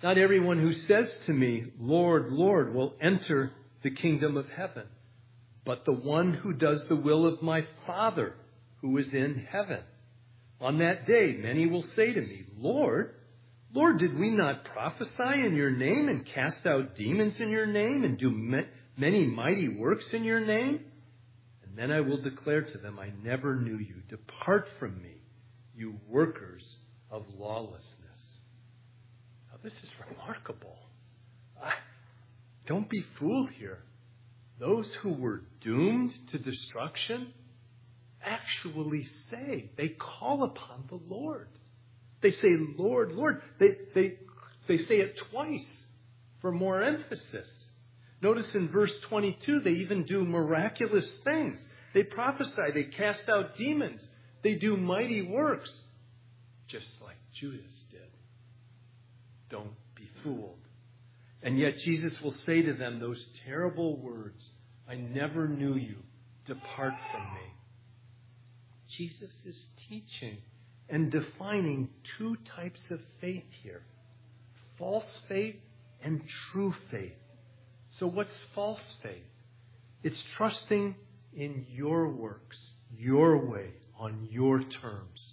Not 0.02 0.18
everyone 0.18 0.58
who 0.58 0.74
says 0.88 1.08
to 1.26 1.32
me, 1.32 1.66
Lord, 1.78 2.32
Lord, 2.32 2.74
will 2.74 2.96
enter 3.00 3.52
the 3.84 3.92
kingdom 3.92 4.36
of 4.36 4.48
heaven, 4.48 4.86
but 5.64 5.84
the 5.84 5.92
one 5.92 6.34
who 6.34 6.52
does 6.52 6.82
the 6.88 6.96
will 6.96 7.26
of 7.26 7.42
my 7.42 7.64
Father 7.86 8.34
who 8.80 8.98
is 8.98 9.06
in 9.12 9.46
heaven. 9.48 9.78
On 10.62 10.78
that 10.78 11.08
day, 11.08 11.36
many 11.38 11.66
will 11.66 11.84
say 11.96 12.12
to 12.12 12.20
me, 12.20 12.44
Lord, 12.56 13.14
Lord, 13.74 13.98
did 13.98 14.16
we 14.16 14.30
not 14.30 14.64
prophesy 14.64 15.44
in 15.44 15.56
your 15.56 15.70
name 15.70 16.08
and 16.08 16.24
cast 16.24 16.64
out 16.66 16.94
demons 16.94 17.34
in 17.40 17.50
your 17.50 17.66
name 17.66 18.04
and 18.04 18.16
do 18.16 18.30
many 18.96 19.26
mighty 19.26 19.76
works 19.76 20.04
in 20.12 20.22
your 20.22 20.38
name? 20.38 20.80
And 21.64 21.76
then 21.76 21.90
I 21.90 22.00
will 22.00 22.22
declare 22.22 22.62
to 22.62 22.78
them, 22.78 23.00
I 23.00 23.10
never 23.24 23.56
knew 23.56 23.76
you. 23.76 24.02
Depart 24.08 24.68
from 24.78 25.02
me, 25.02 25.16
you 25.74 25.94
workers 26.08 26.62
of 27.10 27.24
lawlessness. 27.36 27.80
Now, 29.50 29.58
this 29.64 29.72
is 29.72 29.90
remarkable. 30.10 30.76
don't 32.68 32.88
be 32.88 33.04
fooled 33.18 33.50
here. 33.58 33.78
Those 34.60 34.88
who 35.02 35.14
were 35.14 35.42
doomed 35.60 36.12
to 36.30 36.38
destruction 36.38 37.32
actually 38.24 39.06
say, 39.30 39.70
they 39.76 39.88
call 39.88 40.44
upon 40.44 40.84
the 40.88 41.00
Lord. 41.08 41.48
They 42.20 42.30
say, 42.30 42.48
Lord, 42.78 43.12
Lord. 43.12 43.42
They, 43.58 43.76
they, 43.94 44.12
they 44.68 44.78
say 44.78 44.96
it 44.96 45.16
twice 45.30 45.66
for 46.40 46.52
more 46.52 46.82
emphasis. 46.82 47.48
Notice 48.20 48.54
in 48.54 48.68
verse 48.68 48.92
22, 49.08 49.60
they 49.60 49.70
even 49.70 50.04
do 50.04 50.24
miraculous 50.24 51.08
things. 51.24 51.58
They 51.92 52.04
prophesy, 52.04 52.70
they 52.72 52.84
cast 52.84 53.28
out 53.28 53.56
demons, 53.56 54.06
they 54.42 54.54
do 54.54 54.76
mighty 54.76 55.22
works, 55.22 55.70
just 56.68 56.86
like 57.02 57.16
Judas 57.34 57.70
did. 57.90 58.00
Don't 59.50 59.74
be 59.94 60.08
fooled. 60.22 60.58
And 61.42 61.58
yet 61.58 61.76
Jesus 61.78 62.12
will 62.22 62.34
say 62.46 62.62
to 62.62 62.72
them 62.72 63.00
those 63.00 63.22
terrible 63.44 63.96
words 63.96 64.42
I 64.88 64.94
never 64.94 65.48
knew 65.48 65.74
you. 65.74 65.96
Depart 66.46 66.94
from 67.12 67.34
me. 67.34 67.52
Jesus 68.96 69.32
is 69.46 69.56
teaching 69.88 70.38
and 70.88 71.10
defining 71.10 71.88
two 72.18 72.36
types 72.56 72.80
of 72.90 73.00
faith 73.20 73.44
here 73.62 73.82
false 74.78 75.06
faith 75.28 75.56
and 76.02 76.20
true 76.50 76.74
faith. 76.90 77.12
So, 77.98 78.06
what's 78.06 78.34
false 78.54 78.82
faith? 79.02 79.22
It's 80.02 80.22
trusting 80.36 80.96
in 81.34 81.66
your 81.70 82.08
works, 82.08 82.58
your 82.98 83.38
way, 83.38 83.68
on 83.98 84.28
your 84.30 84.60
terms. 84.60 85.32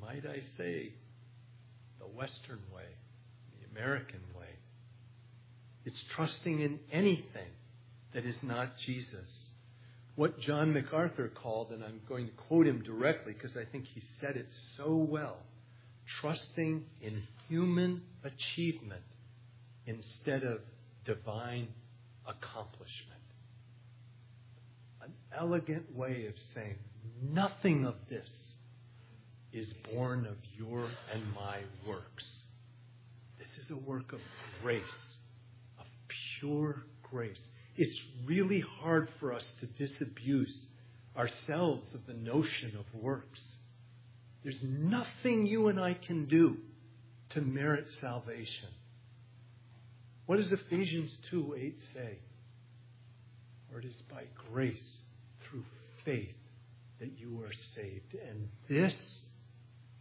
Might 0.00 0.24
I 0.26 0.40
say, 0.56 0.94
the 2.00 2.06
Western 2.06 2.60
way, 2.74 2.88
the 3.60 3.70
American 3.78 4.20
way. 4.36 4.46
It's 5.84 6.02
trusting 6.14 6.60
in 6.60 6.80
anything 6.90 7.50
that 8.14 8.24
is 8.24 8.36
not 8.42 8.76
Jesus 8.84 9.30
what 10.14 10.38
John 10.40 10.72
MacArthur 10.72 11.28
called, 11.28 11.70
and 11.70 11.82
I'm 11.82 12.00
going 12.08 12.26
to 12.26 12.32
quote 12.32 12.66
him 12.66 12.82
directly 12.82 13.32
because 13.32 13.56
I 13.56 13.64
think 13.70 13.86
he 13.86 14.02
said 14.20 14.36
it 14.36 14.48
so 14.76 14.94
well 14.94 15.38
trusting 16.20 16.84
in 17.00 17.22
human 17.48 18.02
achievement 18.24 19.02
instead 19.86 20.42
of 20.42 20.58
divine 21.04 21.68
accomplishment. 22.26 23.20
An 25.02 25.12
elegant 25.36 25.96
way 25.96 26.26
of 26.26 26.34
saying 26.54 26.76
nothing 27.22 27.84
of 27.84 27.94
this 28.10 28.28
is 29.52 29.72
born 29.92 30.26
of 30.26 30.36
your 30.56 30.86
and 31.12 31.22
my 31.34 31.58
works. 31.86 32.24
This 33.38 33.64
is 33.64 33.70
a 33.70 33.88
work 33.88 34.12
of 34.12 34.20
grace, 34.62 34.82
of 35.78 35.86
pure 36.38 36.84
grace 37.10 37.40
it's 37.76 37.98
really 38.24 38.60
hard 38.60 39.08
for 39.18 39.32
us 39.32 39.48
to 39.60 39.66
disabuse 39.66 40.54
ourselves 41.16 41.86
of 41.94 42.06
the 42.06 42.14
notion 42.14 42.76
of 42.78 43.00
works. 43.00 43.40
There's 44.42 44.62
nothing 44.62 45.46
you 45.46 45.68
and 45.68 45.80
I 45.80 45.94
can 45.94 46.26
do 46.26 46.56
to 47.30 47.40
merit 47.40 47.86
salvation. 48.00 48.68
What 50.26 50.36
does 50.36 50.52
Ephesians 50.52 51.10
2 51.30 51.56
8 51.58 51.78
say? 51.94 52.18
For 53.70 53.78
it 53.78 53.84
is 53.84 54.02
by 54.10 54.24
grace 54.50 54.98
through 55.44 55.64
faith 56.04 56.34
that 57.00 57.18
you 57.18 57.40
are 57.42 57.52
saved. 57.74 58.14
And 58.28 58.48
this, 58.68 59.24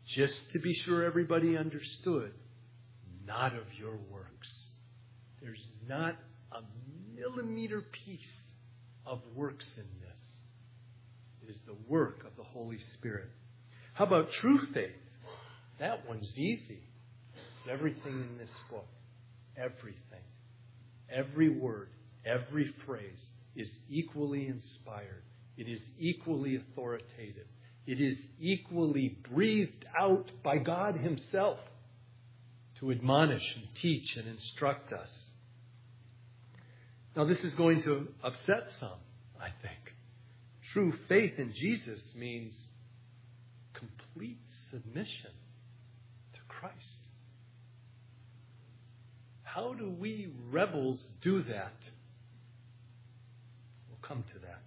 just 0.06 0.52
to 0.52 0.60
be 0.60 0.74
sure 0.74 1.04
everybody 1.04 1.58
understood, 1.58 2.34
not 3.26 3.54
of 3.54 3.64
your 3.80 3.98
works. 4.12 4.70
There's 5.42 5.68
not 5.88 6.16
a 6.52 6.62
millimeter 7.22 7.82
piece 8.06 8.20
of 9.06 9.22
works 9.36 9.66
in 9.78 9.86
this. 10.02 10.20
It 11.44 11.52
is 11.52 11.58
the 11.66 11.76
work 11.88 12.24
of 12.26 12.36
the 12.38 12.44
Holy 12.44 12.80
Spirit. 12.98 13.30
How 13.94 14.06
about 14.06 14.32
true 14.42 14.60
faith? 14.74 14.92
That 15.80 16.08
one's 16.08 16.32
easy. 16.38 16.84
It's 17.34 17.70
everything 17.72 18.14
in 18.14 18.38
this 18.38 18.50
book. 18.70 18.88
Everything. 19.58 19.98
every 21.14 21.50
word, 21.50 21.90
every 22.26 22.74
phrase 22.86 23.26
is 23.56 23.70
equally 23.90 24.48
inspired. 24.48 25.24
It 25.58 25.68
is 25.68 25.82
equally 26.00 26.56
authoritative. 26.56 27.48
It 27.86 28.00
is 28.00 28.18
equally 28.40 29.18
breathed 29.32 29.86
out 30.00 30.32
by 30.44 30.58
God 30.58 30.96
Himself 30.96 31.60
to 32.80 32.92
admonish 32.92 33.44
and 33.56 33.66
teach 33.82 34.16
and 34.16 34.28
instruct 34.28 34.94
us. 34.94 35.10
Now, 37.16 37.26
this 37.26 37.40
is 37.40 37.54
going 37.56 37.84
to 37.84 38.08
upset 38.24 38.68
some, 38.80 39.00
I 39.40 39.50
think. 39.62 39.80
True 40.74 40.94
faith 41.10 41.34
in 41.38 41.54
Jesus 41.54 42.00
means 42.16 42.54
complete 43.74 44.40
submission 44.72 45.32
to 46.34 46.40
Christ. 46.48 46.76
How 49.44 49.74
do 49.74 49.90
we 49.90 50.32
rebels 50.50 51.00
do 51.22 51.44
that? 51.44 51.74
We'll 53.90 54.00
come 54.02 54.24
to 54.34 54.40
that. 54.40 54.62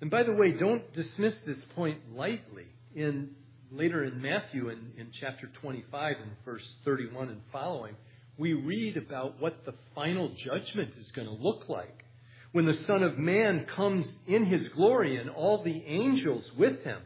And 0.00 0.10
by 0.10 0.24
the 0.24 0.32
way, 0.32 0.52
don't 0.58 0.92
dismiss 0.94 1.34
this 1.46 1.58
point 1.76 1.98
lightly. 2.16 2.66
In 2.94 3.30
later 3.70 4.04
in 4.04 4.20
Matthew 4.20 4.70
in, 4.70 4.78
in 4.96 5.08
chapter 5.20 5.48
25 5.60 6.16
and 6.22 6.30
verse 6.44 6.66
31 6.84 7.28
and 7.28 7.40
following, 7.52 7.94
we 8.38 8.52
read 8.52 8.96
about 8.96 9.40
what 9.40 9.64
the 9.66 9.74
final 9.94 10.32
judgment 10.44 10.92
is 10.98 11.10
going 11.10 11.26
to 11.26 11.34
look 11.34 11.68
like. 11.68 12.04
When 12.52 12.66
the 12.66 12.78
Son 12.86 13.02
of 13.02 13.18
Man 13.18 13.66
comes 13.76 14.06
in 14.26 14.46
his 14.46 14.68
glory 14.68 15.16
and 15.16 15.28
all 15.28 15.62
the 15.62 15.82
angels 15.86 16.44
with 16.56 16.82
him, 16.82 17.00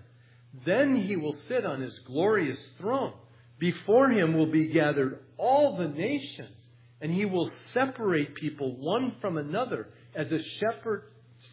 then 0.66 0.94
he 0.94 1.16
will 1.16 1.36
sit 1.48 1.64
on 1.64 1.80
his 1.80 1.98
glorious 2.06 2.58
throne. 2.78 3.14
Before 3.58 4.10
him 4.10 4.36
will 4.36 4.50
be 4.52 4.68
gathered 4.68 5.20
all 5.38 5.76
the 5.76 5.88
nations, 5.88 6.54
and 7.00 7.10
he 7.10 7.24
will 7.24 7.50
separate 7.72 8.34
people 8.34 8.76
one 8.76 9.16
from 9.20 9.38
another 9.38 9.88
as 10.14 10.30
a 10.30 10.42
shepherd 10.60 11.04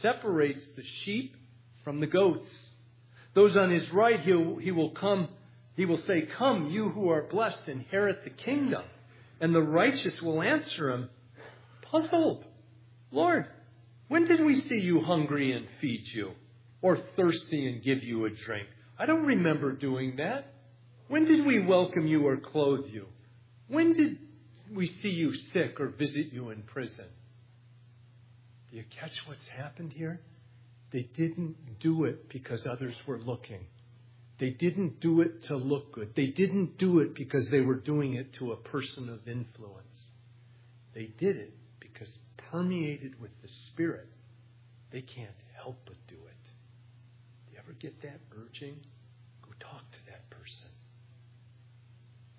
separates 0.01 0.61
the 0.75 0.83
sheep 1.03 1.35
from 1.83 1.99
the 1.99 2.07
goats. 2.07 2.49
Those 3.33 3.55
on 3.55 3.71
his 3.71 3.91
right, 3.93 4.19
he 4.19 4.71
will 4.71 4.91
come, 4.91 5.29
he 5.75 5.85
will 5.85 6.01
say, 6.05 6.27
Come, 6.37 6.69
you 6.69 6.89
who 6.89 7.09
are 7.09 7.23
blessed, 7.23 7.67
inherit 7.67 8.23
the 8.23 8.29
kingdom. 8.31 8.83
And 9.41 9.55
the 9.55 9.61
righteous 9.61 10.21
will 10.21 10.41
answer 10.41 10.89
him, 10.91 11.09
puzzled, 11.83 12.45
Lord, 13.11 13.47
when 14.07 14.25
did 14.25 14.43
we 14.43 14.61
see 14.61 14.79
you 14.79 15.01
hungry 15.01 15.53
and 15.53 15.65
feed 15.79 16.03
you, 16.13 16.31
or 16.81 16.97
thirsty 17.15 17.67
and 17.67 17.83
give 17.83 18.03
you 18.03 18.25
a 18.25 18.29
drink? 18.29 18.67
I 18.97 19.05
don't 19.05 19.25
remember 19.25 19.71
doing 19.71 20.17
that. 20.17 20.53
When 21.07 21.25
did 21.25 21.45
we 21.45 21.65
welcome 21.65 22.05
you 22.05 22.27
or 22.27 22.37
clothe 22.37 22.87
you? 22.87 23.07
When 23.67 23.93
did 23.93 24.17
we 24.73 24.87
see 24.87 25.09
you 25.09 25.33
sick 25.53 25.79
or 25.79 25.87
visit 25.87 26.33
you 26.33 26.49
in 26.49 26.63
prison? 26.63 27.05
Do 28.69 28.77
you 28.77 28.83
catch 28.99 29.13
what's 29.25 29.47
happened 29.47 29.93
here? 29.93 30.19
They 30.91 31.03
didn't 31.15 31.79
do 31.79 32.05
it 32.05 32.29
because 32.29 32.65
others 32.65 32.95
were 33.07 33.19
looking. 33.19 33.65
They 34.39 34.51
didn't 34.51 35.01
do 35.01 35.21
it 35.21 35.43
to 35.45 35.57
look 35.57 35.93
good. 35.93 36.13
They 36.15 36.27
didn't 36.27 36.77
do 36.77 36.99
it 36.99 37.13
because 37.13 37.49
they 37.49 37.59
were 37.59 37.75
doing 37.75 38.13
it 38.13 38.33
to 38.35 38.53
a 38.53 38.55
person 38.55 39.09
of 39.09 39.27
influence. 39.27 40.07
They 40.93 41.11
did 41.17 41.35
it 41.35 41.53
because 41.79 42.09
permeated 42.51 43.19
with 43.19 43.31
the 43.41 43.49
Spirit, 43.67 44.07
they 44.91 45.01
can't 45.01 45.29
help 45.61 45.77
but 45.85 45.95
do 46.07 46.15
it. 46.15 46.43
Do 47.45 47.53
you 47.53 47.59
ever 47.59 47.73
get 47.73 48.01
that 48.01 48.21
urging? 48.35 48.77
Go 49.41 49.49
talk 49.59 49.91
to 49.91 49.97
that 50.07 50.29
person. 50.29 50.69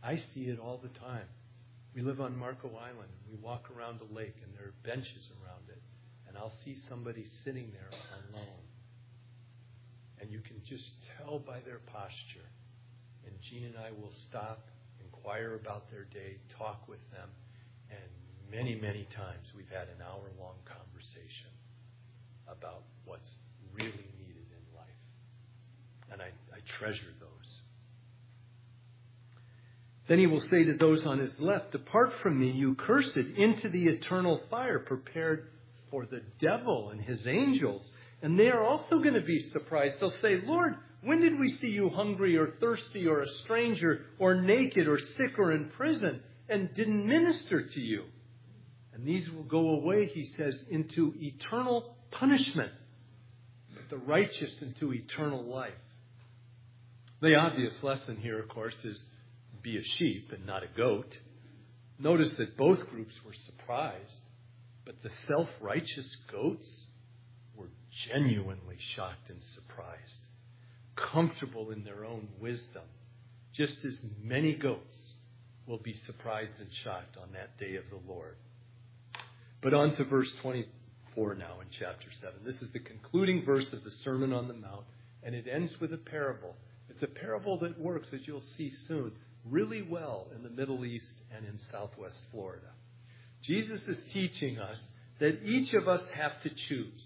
I 0.02 0.16
see 0.16 0.44
it 0.44 0.58
all 0.58 0.78
the 0.78 0.98
time. 1.00 1.26
We 1.94 2.02
live 2.02 2.20
on 2.20 2.36
Marco 2.36 2.68
Island. 2.68 3.10
And 3.10 3.38
we 3.38 3.44
walk 3.44 3.66
around 3.76 4.00
the 4.00 4.14
lake, 4.14 4.36
and 4.42 4.54
there 4.54 4.68
are 4.68 4.74
benches 4.84 5.28
around 5.42 5.68
it. 5.68 5.82
And 6.26 6.36
I'll 6.38 6.54
see 6.64 6.76
somebody 6.88 7.26
sitting 7.44 7.72
there 7.72 7.90
alone. 8.32 8.69
And 10.20 10.30
you 10.30 10.40
can 10.40 10.61
just 10.68 10.85
tell 11.16 11.38
by 11.38 11.61
their 11.61 11.80
posture. 11.87 12.48
And 13.26 13.35
Jean 13.48 13.64
and 13.64 13.76
I 13.76 13.90
will 13.90 14.12
stop, 14.28 14.68
inquire 15.02 15.54
about 15.54 15.90
their 15.90 16.04
day, 16.04 16.37
talk 16.59 16.88
with 16.88 17.00
them. 17.11 17.28
And 17.90 18.11
many, 18.50 18.74
many 18.74 19.09
times 19.16 19.46
we've 19.56 19.70
had 19.70 19.88
an 19.88 20.02
hour 20.04 20.30
long 20.38 20.56
conversation 20.66 21.52
about 22.48 22.83
what's 23.04 23.28
really 23.72 24.11
needed 24.18 24.48
in 24.52 24.76
life. 24.76 25.02
And 26.12 26.20
I, 26.20 26.30
I 26.52 26.61
treasure 26.78 27.14
those. 27.18 27.30
Then 30.09 30.18
he 30.18 30.26
will 30.26 30.42
say 30.50 30.64
to 30.64 30.74
those 30.74 31.06
on 31.06 31.20
his 31.20 31.30
left, 31.38 31.70
Depart 31.70 32.11
from 32.20 32.40
me, 32.40 32.50
you 32.50 32.74
cursed, 32.74 33.16
into 33.16 33.68
the 33.68 33.85
eternal 33.85 34.40
fire 34.50 34.80
prepared 34.80 35.50
for 35.90 36.04
the 36.04 36.22
devil 36.40 36.90
and 36.90 37.00
his 37.00 37.26
angels. 37.28 37.83
And 38.22 38.38
they 38.38 38.48
are 38.48 38.64
also 38.64 38.98
going 38.98 39.14
to 39.14 39.22
be 39.22 39.38
surprised. 39.52 39.96
They'll 40.00 40.12
say, 40.22 40.40
Lord, 40.44 40.74
when 41.02 41.22
did 41.22 41.38
we 41.38 41.56
see 41.61 41.68
you 41.68 41.88
hungry 41.88 42.37
or 42.37 42.54
thirsty 42.61 43.06
or 43.06 43.22
a 43.22 43.28
stranger 43.44 44.06
or 44.18 44.35
naked 44.35 44.87
or 44.87 44.98
sick 44.98 45.38
or 45.38 45.52
in 45.52 45.70
prison 45.70 46.22
and 46.48 46.74
didn't 46.74 47.06
minister 47.06 47.66
to 47.66 47.80
you? 47.80 48.04
And 48.92 49.06
these 49.06 49.30
will 49.30 49.44
go 49.44 49.70
away, 49.70 50.06
he 50.06 50.26
says, 50.37 50.59
into 50.68 51.14
eternal 51.18 51.96
punishment, 52.11 52.72
but 53.74 53.88
the 53.88 54.04
righteous 54.04 54.54
into 54.61 54.92
eternal 54.92 55.42
life. 55.42 55.72
The 57.22 57.35
obvious 57.37 57.83
lesson 57.83 58.16
here, 58.16 58.38
of 58.38 58.48
course, 58.48 58.76
is 58.85 59.02
be 59.62 59.78
a 59.78 59.83
sheep 59.83 60.33
and 60.33 60.46
not 60.46 60.62
a 60.62 60.76
goat. 60.76 61.16
Notice 61.98 62.30
that 62.38 62.56
both 62.56 62.88
groups 62.88 63.14
were 63.24 63.35
surprised, 63.46 64.22
but 64.85 65.02
the 65.02 65.11
self 65.28 65.48
righteous 65.61 66.09
goats 66.33 66.66
genuinely 68.09 68.76
shocked 68.94 69.29
and 69.29 69.40
surprised, 69.55 70.29
comfortable 70.96 71.70
in 71.70 71.85
their 71.85 72.05
own 72.05 72.29
wisdom, 72.40 72.83
just 73.55 73.76
as 73.85 73.96
many 74.22 74.55
goats 74.55 74.96
will 75.66 75.79
be 75.79 75.94
surprised 76.07 76.53
and 76.59 76.68
shocked 76.85 77.16
on 77.20 77.33
that 77.33 77.59
day 77.59 77.76
of 77.76 77.85
the 77.90 78.12
Lord. 78.12 78.37
But 79.62 79.74
on 79.74 79.94
to 79.96 80.05
verse 80.05 80.31
24 80.42 81.35
now 81.35 81.61
in 81.61 81.66
chapter 81.79 82.09
7. 82.20 82.40
This 82.44 82.61
is 82.62 82.72
the 82.72 82.81
concluding 82.81 83.44
verse 83.44 83.66
of 83.72 83.85
the 83.85 83.90
Sermon 84.05 84.33
on 84.33 84.48
the 84.48 84.55
Mount, 84.55 84.85
and 85.22 85.35
it 85.35 85.46
ends 85.53 85.72
with 85.81 85.92
a 85.92 85.98
parable. 85.98 86.55
It's 86.88 87.03
a 87.03 87.07
parable 87.07 87.59
that 87.61 87.79
works, 87.79 88.09
as 88.12 88.20
you'll 88.24 88.42
see 88.57 88.72
soon, 88.88 89.12
really 89.48 89.83
well 89.83 90.29
in 90.35 90.42
the 90.42 90.50
Middle 90.50 90.85
East 90.85 91.12
and 91.35 91.46
in 91.46 91.59
southwest 91.70 92.16
Florida. 92.31 92.70
Jesus 93.42 93.81
is 93.87 93.98
teaching 94.12 94.59
us 94.59 94.79
that 95.18 95.42
each 95.44 95.72
of 95.74 95.88
us 95.88 96.03
have 96.14 96.42
to 96.42 96.50
choose 96.68 97.00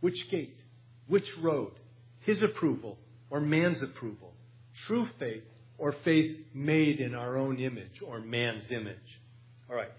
which 0.00 0.30
gate, 0.30 0.58
which 1.06 1.26
road, 1.40 1.72
his 2.20 2.42
approval 2.42 2.98
or 3.30 3.40
man's 3.40 3.82
approval, 3.82 4.32
true 4.86 5.06
faith 5.18 5.44
or 5.78 5.94
faith 6.04 6.36
made 6.54 7.00
in 7.00 7.14
our 7.14 7.36
own 7.36 7.58
image 7.58 8.02
or 8.06 8.20
man's 8.20 8.70
image. 8.70 8.96
All 9.68 9.76
right. 9.76 9.90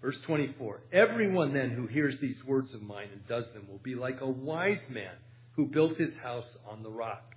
Verse 0.00 0.16
24. 0.26 0.80
Everyone 0.92 1.52
then 1.52 1.70
who 1.70 1.86
hears 1.86 2.14
these 2.20 2.36
words 2.46 2.72
of 2.72 2.82
mine 2.82 3.08
and 3.12 3.26
does 3.26 3.44
them 3.52 3.66
will 3.68 3.78
be 3.78 3.94
like 3.94 4.20
a 4.20 4.28
wise 4.28 4.82
man 4.90 5.14
who 5.56 5.66
built 5.66 5.96
his 5.96 6.14
house 6.22 6.46
on 6.70 6.82
the 6.82 6.90
rock. 6.90 7.34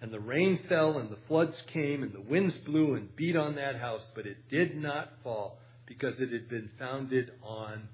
And 0.00 0.12
the 0.12 0.20
rain 0.20 0.60
fell, 0.68 0.98
and 0.98 1.10
the 1.10 1.18
floods 1.28 1.56
came, 1.72 2.02
and 2.02 2.12
the 2.12 2.20
winds 2.20 2.54
blew 2.64 2.94
and 2.94 3.14
beat 3.16 3.36
on 3.36 3.56
that 3.56 3.76
house, 3.76 4.04
but 4.14 4.24
it 4.24 4.48
did 4.48 4.74
not 4.76 5.12
fall 5.22 5.58
because 5.84 6.14
it 6.20 6.32
had 6.32 6.48
been 6.48 6.70
founded 6.78 7.32
on, 7.42 7.88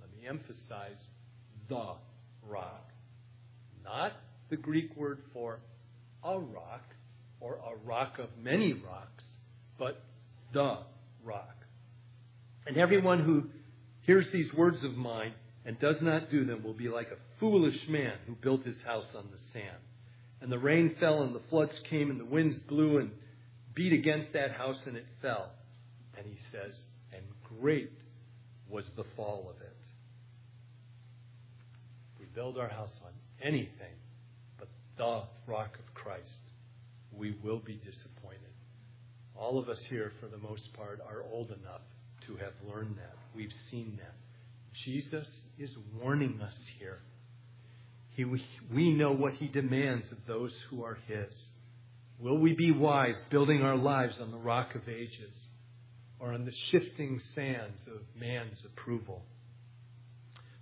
let 0.00 0.10
me 0.16 0.26
emphasize, 0.26 0.96
the 1.68 1.96
rock. 2.48 2.90
Not 3.84 4.12
the 4.50 4.56
Greek 4.56 4.96
word 4.96 5.18
for 5.32 5.60
a 6.24 6.38
rock 6.38 6.84
or 7.40 7.54
a 7.56 7.76
rock 7.84 8.18
of 8.18 8.28
many 8.42 8.72
rocks, 8.72 9.24
but 9.78 10.02
the 10.52 10.78
rock. 11.24 11.56
And 12.66 12.76
everyone 12.78 13.22
who 13.22 13.44
hears 14.02 14.26
these 14.32 14.52
words 14.54 14.82
of 14.84 14.96
mine 14.96 15.32
and 15.66 15.78
does 15.78 15.96
not 16.00 16.30
do 16.30 16.44
them 16.44 16.62
will 16.62 16.74
be 16.74 16.88
like 16.88 17.08
a 17.08 17.40
foolish 17.40 17.78
man 17.88 18.14
who 18.26 18.34
built 18.34 18.64
his 18.64 18.76
house 18.84 19.06
on 19.16 19.28
the 19.30 19.38
sand. 19.52 19.76
And 20.40 20.52
the 20.52 20.58
rain 20.58 20.96
fell, 21.00 21.22
and 21.22 21.34
the 21.34 21.40
floods 21.50 21.72
came, 21.88 22.10
and 22.10 22.20
the 22.20 22.24
winds 22.24 22.58
blew 22.68 22.98
and 22.98 23.10
beat 23.74 23.92
against 23.92 24.32
that 24.34 24.52
house, 24.52 24.78
and 24.86 24.96
it 24.96 25.06
fell. 25.22 25.50
And 26.16 26.26
he 26.26 26.36
says, 26.52 26.78
and 27.12 27.22
great 27.60 27.92
was 28.68 28.84
the 28.96 29.04
fall 29.16 29.50
of 29.54 29.60
it. 29.62 29.76
Build 32.34 32.58
our 32.58 32.68
house 32.68 32.98
on 33.04 33.12
anything 33.42 33.94
but 34.58 34.68
the 34.98 35.22
rock 35.46 35.78
of 35.78 35.94
Christ, 35.94 36.28
we 37.12 37.36
will 37.42 37.60
be 37.60 37.74
disappointed. 37.74 38.40
All 39.36 39.58
of 39.58 39.68
us 39.68 39.80
here, 39.88 40.12
for 40.20 40.26
the 40.26 40.38
most 40.38 40.72
part, 40.74 41.00
are 41.00 41.22
old 41.32 41.48
enough 41.48 41.82
to 42.26 42.36
have 42.36 42.52
learned 42.68 42.96
that. 42.96 43.14
We've 43.34 43.52
seen 43.70 43.98
that. 44.00 44.14
Jesus 44.84 45.26
is 45.58 45.70
warning 46.00 46.40
us 46.40 46.54
here. 46.78 46.98
He, 48.10 48.24
we 48.24 48.92
know 48.92 49.12
what 49.12 49.34
he 49.34 49.48
demands 49.48 50.10
of 50.12 50.18
those 50.26 50.52
who 50.70 50.84
are 50.84 50.98
his. 51.06 51.32
Will 52.18 52.38
we 52.38 52.54
be 52.54 52.70
wise 52.70 53.20
building 53.30 53.62
our 53.62 53.76
lives 53.76 54.16
on 54.20 54.30
the 54.30 54.38
rock 54.38 54.74
of 54.74 54.88
ages 54.88 55.34
or 56.20 56.32
on 56.32 56.44
the 56.44 56.52
shifting 56.70 57.20
sands 57.34 57.80
of 57.88 58.02
man's 58.18 58.62
approval? 58.72 59.24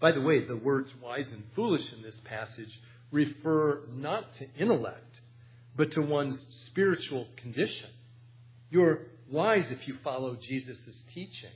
By 0.03 0.11
the 0.11 0.21
way, 0.21 0.45
the 0.45 0.57
words 0.57 0.91
wise 1.01 1.29
and 1.33 1.45
foolish 1.55 1.85
in 1.97 2.03
this 2.03 2.17
passage 2.25 2.69
refer 3.13 3.83
not 3.95 4.25
to 4.39 4.47
intellect, 4.59 5.21
but 5.77 5.93
to 5.93 6.01
one's 6.03 6.37
spiritual 6.67 7.29
condition. 7.41 7.89
You're 8.69 9.03
wise 9.31 9.65
if 9.71 9.87
you 9.87 9.95
follow 10.03 10.37
Jesus' 10.37 10.77
teaching, 11.15 11.53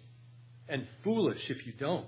and 0.68 0.86
foolish 1.02 1.40
if 1.48 1.66
you 1.66 1.72
don't. 1.72 2.06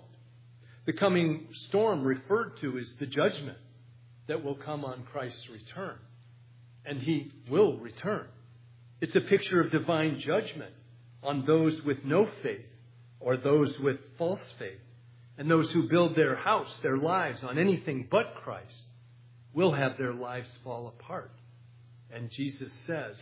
The 0.87 0.93
coming 0.93 1.49
storm 1.67 2.05
referred 2.05 2.53
to 2.61 2.79
is 2.79 2.87
the 3.01 3.07
judgment 3.07 3.59
that 4.29 4.45
will 4.45 4.55
come 4.55 4.85
on 4.85 5.09
Christ's 5.11 5.49
return. 5.51 5.97
And 6.87 7.03
he 7.03 7.33
will 7.51 7.79
return. 7.79 8.27
It's 9.01 9.17
a 9.17 9.21
picture 9.21 9.61
of 9.61 9.73
divine 9.73 10.21
judgment 10.21 10.73
on 11.21 11.45
those 11.47 11.83
with 11.85 11.99
no 12.05 12.29
faith 12.45 12.65
or 13.19 13.37
those 13.37 13.75
with 13.81 13.97
false 14.17 14.41
faith. 14.59 14.79
And 15.39 15.51
those 15.51 15.71
who 15.71 15.89
build 15.89 16.17
their 16.17 16.37
house, 16.37 16.69
their 16.83 16.99
lives 16.99 17.45
on 17.45 17.59
anything 17.59 18.09
but 18.11 18.35
Christ 18.43 18.83
will 19.55 19.73
have 19.73 19.97
their 19.97 20.13
lives 20.13 20.51
fall 20.65 20.89
apart. 20.89 21.33
And 22.13 22.31
Jesus 22.31 22.73
says, 22.87 23.17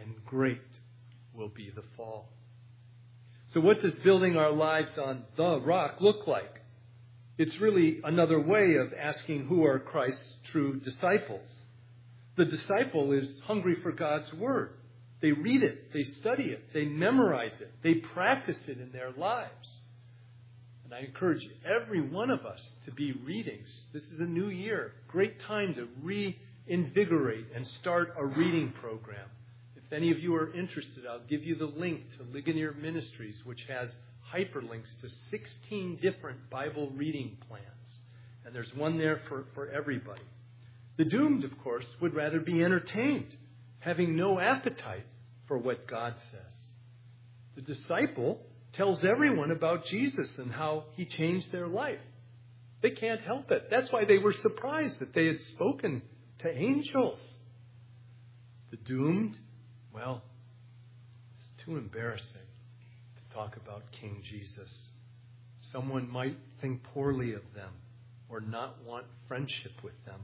and 0.00 0.14
great 0.26 0.60
will 1.32 1.48
be 1.48 1.72
the 1.74 1.84
fall. 1.96 2.28
So, 3.52 3.60
what 3.60 3.80
does 3.80 3.94
building 3.96 4.36
our 4.36 4.52
lives 4.52 4.90
on 4.98 5.24
the 5.36 5.60
rock 5.60 5.96
look 6.00 6.26
like? 6.26 6.60
It's 7.38 7.58
really 7.60 8.00
another 8.04 8.40
way 8.40 8.76
of 8.76 8.92
asking 8.92 9.46
who 9.46 9.64
are 9.64 9.78
Christ's 9.78 10.36
true 10.52 10.80
disciples. 10.80 11.48
The 12.36 12.44
disciple 12.44 13.12
is 13.12 13.28
hungry 13.46 13.76
for 13.82 13.92
God's 13.92 14.32
Word. 14.34 14.74
They 15.20 15.32
read 15.32 15.62
it, 15.62 15.92
they 15.92 16.04
study 16.04 16.44
it, 16.44 16.72
they 16.74 16.84
memorize 16.84 17.54
it, 17.60 17.72
they 17.82 17.94
practice 17.94 18.58
it 18.68 18.78
in 18.78 18.92
their 18.92 19.10
lives. 19.12 19.68
And 20.84 20.94
I 20.94 21.00
encourage 21.00 21.42
every 21.64 22.00
one 22.00 22.30
of 22.30 22.44
us 22.44 22.60
to 22.84 22.92
be 22.92 23.12
readings. 23.12 23.68
This 23.92 24.02
is 24.04 24.20
a 24.20 24.24
new 24.24 24.48
year, 24.48 24.92
great 25.08 25.40
time 25.42 25.74
to 25.74 25.88
reinvigorate 26.02 27.46
and 27.54 27.66
start 27.80 28.14
a 28.18 28.24
reading 28.24 28.72
program. 28.80 29.28
If 29.76 29.92
any 29.92 30.10
of 30.10 30.18
you 30.18 30.34
are 30.34 30.54
interested, 30.54 31.04
I'll 31.08 31.26
give 31.28 31.42
you 31.42 31.56
the 31.56 31.66
link 31.66 32.02
to 32.18 32.24
Ligonier 32.32 32.72
Ministries, 32.72 33.36
which 33.44 33.60
has 33.68 33.88
hyperlinks 34.34 34.90
to 35.00 35.08
16 35.30 35.98
different 36.02 36.50
Bible 36.50 36.90
reading 36.90 37.36
plans. 37.48 37.64
And 38.44 38.54
there's 38.54 38.72
one 38.74 38.98
there 38.98 39.22
for, 39.28 39.46
for 39.54 39.68
everybody. 39.68 40.22
The 40.96 41.04
doomed, 41.04 41.44
of 41.44 41.58
course, 41.62 41.86
would 42.00 42.14
rather 42.14 42.40
be 42.40 42.62
entertained, 42.62 43.34
having 43.78 44.16
no 44.16 44.38
appetite 44.38 45.06
for 45.48 45.58
what 45.58 45.88
God 45.88 46.14
says. 46.30 46.54
The 47.56 47.62
disciple 47.62 48.40
tells 48.76 49.04
everyone 49.04 49.50
about 49.50 49.86
Jesus 49.86 50.28
and 50.38 50.52
how 50.52 50.84
he 50.96 51.04
changed 51.04 51.50
their 51.52 51.66
life. 51.66 52.00
They 52.82 52.90
can't 52.90 53.20
help 53.20 53.50
it. 53.50 53.68
That's 53.70 53.90
why 53.92 54.04
they 54.04 54.18
were 54.18 54.34
surprised 54.34 54.98
that 55.00 55.14
they 55.14 55.26
had 55.26 55.38
spoken 55.54 56.02
to 56.40 56.50
angels. 56.50 57.18
The 58.70 58.76
doomed, 58.76 59.36
well, 59.92 60.22
it's 61.36 61.64
too 61.64 61.76
embarrassing 61.76 62.26
to 62.26 63.34
talk 63.34 63.56
about 63.56 63.84
King 64.00 64.22
Jesus. 64.28 64.70
Someone 65.72 66.10
might 66.10 66.36
think 66.60 66.82
poorly 66.92 67.32
of 67.32 67.42
them 67.54 67.72
or 68.28 68.40
not 68.40 68.82
want 68.84 69.06
friendship 69.28 69.72
with 69.82 70.04
them. 70.04 70.20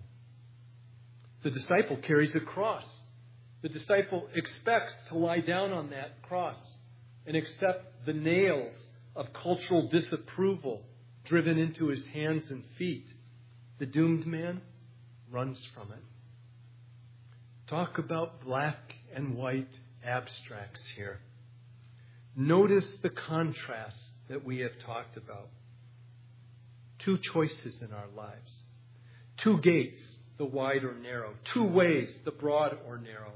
The 1.43 1.51
disciple 1.51 1.97
carries 2.07 2.33
the 2.33 2.41
cross. 2.41 2.85
The 3.63 3.69
disciple 3.69 4.29
expects 4.35 4.93
to 5.09 5.17
lie 5.17 5.41
down 5.41 5.73
on 5.73 5.91
that 5.91 6.23
cross 6.23 6.59
and 7.31 7.37
accept 7.37 8.05
the 8.07 8.13
nails 8.13 8.75
of 9.15 9.27
cultural 9.41 9.89
disapproval 9.89 10.83
driven 11.25 11.59
into 11.59 11.87
his 11.87 12.05
hands 12.13 12.43
and 12.51 12.65
feet. 12.77 13.07
The 13.79 13.87
doomed 13.87 14.27
man 14.27 14.61
runs 15.31 15.65
from 15.73 15.93
it. 15.93 16.03
Talk 17.69 17.99
about 17.99 18.45
black 18.45 18.95
and 19.15 19.37
white 19.37 19.69
abstracts 20.05 20.81
here. 20.97 21.21
Notice 22.35 22.87
the 23.01 23.11
contrast 23.11 23.95
that 24.29 24.45
we 24.45 24.59
have 24.59 24.73
talked 24.85 25.17
about. 25.17 25.51
Two 27.05 27.17
choices 27.33 27.81
in 27.81 27.93
our 27.93 28.09
lives, 28.17 28.51
two 29.45 29.59
gates 29.59 30.01
the 30.37 30.47
wide 30.47 30.83
or 30.83 30.97
narrow, 30.97 31.35
two 31.55 31.63
ways, 31.63 32.09
the 32.25 32.33
broad 32.33 32.77
or 32.89 32.99
narrow, 32.99 33.35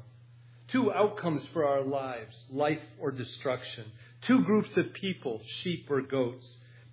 two 0.69 0.93
outcomes 0.93 1.47
for 1.53 1.67
our 1.67 1.83
lives, 1.83 2.37
life 2.51 2.81
or 2.99 3.11
destruction, 3.11 3.85
two 4.27 4.43
groups 4.43 4.77
of 4.77 4.93
people, 4.93 5.41
sheep 5.61 5.91
or 5.91 6.01
goats, 6.03 6.47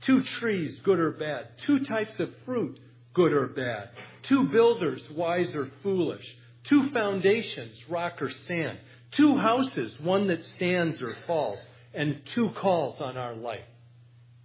two 0.06 0.24
trees, 0.24 0.80
good 0.84 1.00
or 1.00 1.12
bad, 1.12 1.48
two 1.66 1.86
types 1.86 2.20
of 2.20 2.30
fruit, 2.46 2.80
good 3.14 3.34
or 3.34 3.48
bad, 3.48 3.90
two 4.24 4.48
builders, 4.50 5.02
wise 5.12 5.54
or 5.56 5.70
foolish, 5.84 6.26
two 6.66 6.90
foundations, 6.92 7.76
rock 7.90 8.22
or 8.22 8.32
sand, 8.48 8.78
two 9.12 9.38
houses, 9.38 9.94
one 10.00 10.28
that 10.28 10.44
stands 10.44 11.02
or 11.02 11.16
falls, 11.28 11.60
and 11.94 12.22
two 12.34 12.50
calls 12.52 13.00
on 13.00 13.18
our 13.18 13.36
life. 13.36 13.66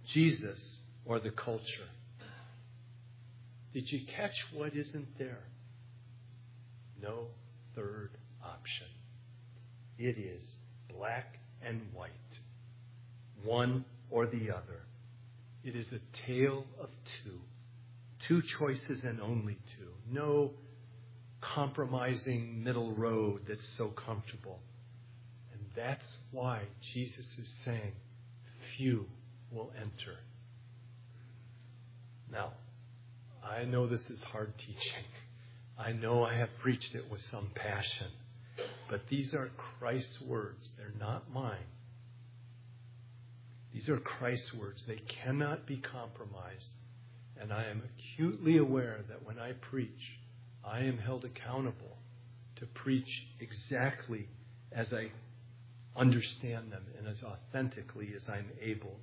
Jesus 0.07 0.59
or 1.05 1.19
the 1.19 1.31
culture. 1.31 1.89
Did 3.73 3.91
you 3.91 4.05
catch 4.07 4.35
what 4.53 4.75
isn't 4.75 5.17
there? 5.17 5.43
no 7.01 7.27
third 7.75 8.11
option. 8.43 8.87
It 9.97 10.17
is 10.17 10.41
black 10.95 11.37
and 11.65 11.81
white, 11.93 12.11
one 13.43 13.85
or 14.09 14.25
the 14.25 14.51
other. 14.51 14.85
It 15.63 15.75
is 15.75 15.87
a 15.91 16.27
tale 16.27 16.65
of 16.79 16.89
two. 17.23 17.39
Two 18.27 18.41
choices 18.59 19.03
and 19.03 19.21
only 19.21 19.57
two. 19.77 19.89
No 20.09 20.51
compromising 21.41 22.63
middle 22.63 22.93
road 22.93 23.41
that's 23.47 23.59
so 23.77 23.87
comfortable. 23.89 24.59
And 25.53 25.61
that's 25.75 26.05
why 26.31 26.63
Jesus 26.93 27.25
is 27.39 27.47
saying, 27.65 27.93
few 28.77 29.05
will 29.51 29.71
enter. 29.77 30.17
Now, 32.31 32.53
I 33.43 33.63
know 33.63 33.87
this 33.87 34.05
is 34.09 34.21
hard 34.31 34.53
teaching. 34.57 35.05
I 35.77 35.91
know 35.91 36.23
I 36.23 36.35
have 36.35 36.49
preached 36.61 36.95
it 36.95 37.09
with 37.11 37.21
some 37.31 37.51
passion, 37.55 38.07
but 38.89 39.01
these 39.09 39.33
are 39.33 39.49
Christ's 39.79 40.21
words. 40.21 40.69
They're 40.77 40.93
not 40.99 41.31
mine. 41.31 41.65
These 43.73 43.89
are 43.89 43.97
Christ's 43.97 44.53
words. 44.53 44.81
They 44.87 45.01
cannot 45.23 45.67
be 45.67 45.77
compromised. 45.77 46.65
And 47.39 47.53
I 47.53 47.65
am 47.65 47.83
acutely 47.83 48.57
aware 48.57 49.01
that 49.09 49.25
when 49.25 49.37
I 49.37 49.53
preach, 49.69 50.19
I 50.65 50.79
am 50.79 50.97
held 50.97 51.25
accountable 51.25 51.97
to 52.57 52.65
preach 52.65 53.27
exactly 53.39 54.27
as 54.71 54.91
I 54.93 55.11
understand 55.95 56.71
them 56.71 56.83
and 56.97 57.07
as 57.07 57.21
authentically 57.23 58.13
as 58.15 58.23
I'm 58.27 58.49
able. 58.61 58.99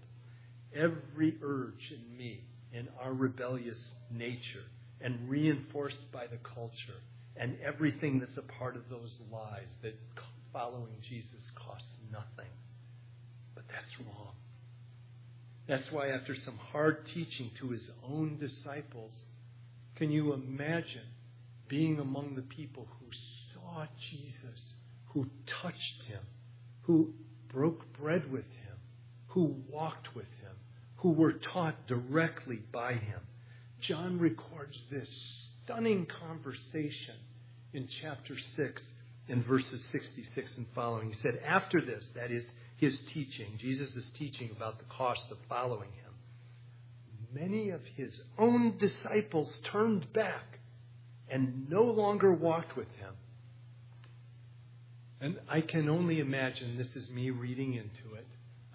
Every 0.75 1.37
urge 1.43 1.93
in 1.93 2.17
me, 2.17 2.41
in 2.73 2.89
our 3.01 3.13
rebellious 3.13 3.79
nature, 4.11 4.65
and 5.01 5.29
reinforced 5.29 6.11
by 6.13 6.27
the 6.27 6.39
culture 6.55 7.01
and 7.37 7.57
everything 7.65 8.21
that's 8.21 8.37
a 8.37 8.53
part 8.59 8.77
of 8.77 8.83
those 8.89 9.11
lies 9.33 9.69
that 9.83 9.95
following 10.53 10.95
Jesus 11.09 11.43
costs 11.57 11.89
nothing. 12.13 12.51
But 13.55 13.65
that's 13.69 14.07
wrong. 14.07 14.35
That's 15.67 15.91
why, 15.91 16.09
after 16.09 16.37
some 16.45 16.59
hard 16.73 17.07
teaching 17.15 17.51
to 17.61 17.71
his 17.71 17.83
own 18.07 18.39
disciples, 18.39 19.13
can 19.97 20.11
you 20.11 20.33
imagine 20.33 21.09
being 21.69 21.99
among 21.99 22.35
the 22.37 22.43
people 22.43 22.87
who 23.01 23.07
saw 23.55 23.87
Jesus, 24.11 24.61
who 25.13 25.27
touched 25.63 26.05
him, 26.07 26.21
who 26.83 27.15
broke 27.53 27.97
bread 27.99 28.31
with 28.31 28.45
him, 28.45 28.77
who 29.29 29.57
walked 29.71 30.15
with 30.15 30.27
him, 30.43 30.55
who 30.97 31.11
were 31.11 31.33
taught 31.33 31.87
directly 31.87 32.61
by 32.71 32.93
him? 32.93 33.21
John 33.81 34.19
records 34.19 34.77
this 34.91 35.09
stunning 35.65 36.07
conversation 36.21 37.17
in 37.73 37.89
chapter 38.03 38.35
6 38.57 38.83
in 39.29 39.43
verses 39.45 39.81
66 39.93 40.51
and 40.57 40.67
following. 40.75 41.11
He 41.11 41.19
said, 41.23 41.41
After 41.47 41.81
this, 41.81 42.05
that 42.15 42.31
is 42.31 42.45
his 42.77 42.97
teaching, 43.13 43.59
Jesus 43.59 43.95
is 43.95 44.05
teaching 44.19 44.51
about 44.55 44.79
the 44.79 44.85
cost 44.97 45.23
of 45.31 45.39
following 45.49 45.91
him. 45.91 46.13
Many 47.33 47.71
of 47.71 47.81
his 47.97 48.13
own 48.39 48.79
disciples 48.79 49.53
turned 49.73 50.13
back 50.13 50.59
and 51.29 51.69
no 51.69 51.83
longer 51.83 52.33
walked 52.33 52.77
with 52.77 52.91
him. 52.99 53.15
And 55.21 55.41
I 55.49 55.63
can 55.63 55.89
only 55.89 56.21
imagine, 56.21 56.77
this 56.77 56.95
is 56.95 57.11
me 57.11 57.31
reading 57.31 57.75
into 57.75 58.15
it, 58.17 58.27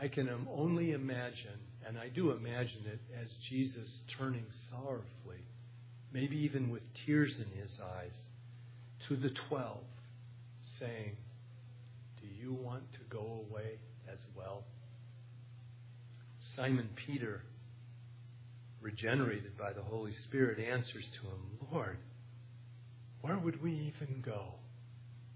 I 0.02 0.08
can 0.08 0.30
only 0.52 0.92
imagine 0.92 1.60
and 1.86 1.98
I 1.98 2.10
do 2.10 2.32
imagine 2.32 2.84
it 2.86 3.00
as 3.20 3.30
Jesus 3.50 3.90
turning 4.18 4.46
sorrowfully, 4.70 5.44
maybe 6.14 6.38
even 6.38 6.70
with 6.70 6.82
tears 7.06 7.34
in 7.38 7.62
his 7.62 7.72
eyes, 7.98 8.12
to 9.08 9.16
the 9.16 9.32
twelve, 9.48 9.84
saying, 10.80 11.16
Do 12.22 12.28
you 12.28 12.54
want 12.54 12.92
to 12.94 13.00
go 13.10 13.46
away 13.50 13.80
as 14.12 14.20
well? 14.36 14.64
Simon 16.56 16.90
Peter 17.06 17.42
regenerated 18.82 19.58
by 19.58 19.74
the 19.74 19.82
Holy 19.82 20.14
Spirit, 20.28 20.60
answers 20.60 21.04
to 21.22 21.28
him, 21.28 21.68
Lord, 21.72 21.98
where 23.22 23.38
would 23.38 23.62
we 23.62 23.72
even 23.74 24.22
go? 24.22 24.54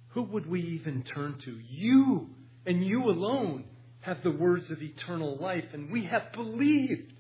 Who 0.10 0.24
would 0.24 0.50
we 0.50 0.62
even 0.62 1.04
turn 1.04 1.40
to? 1.46 1.60
You 1.70 2.30
and 2.66 2.86
you 2.86 3.10
alone 3.10 3.66
have 4.02 4.24
the 4.24 4.32
words 4.32 4.70
of 4.70 4.82
eternal 4.82 5.38
life, 5.38 5.66
and 5.74 5.92
we 5.92 6.06
have 6.06 6.32
believed. 6.34 7.12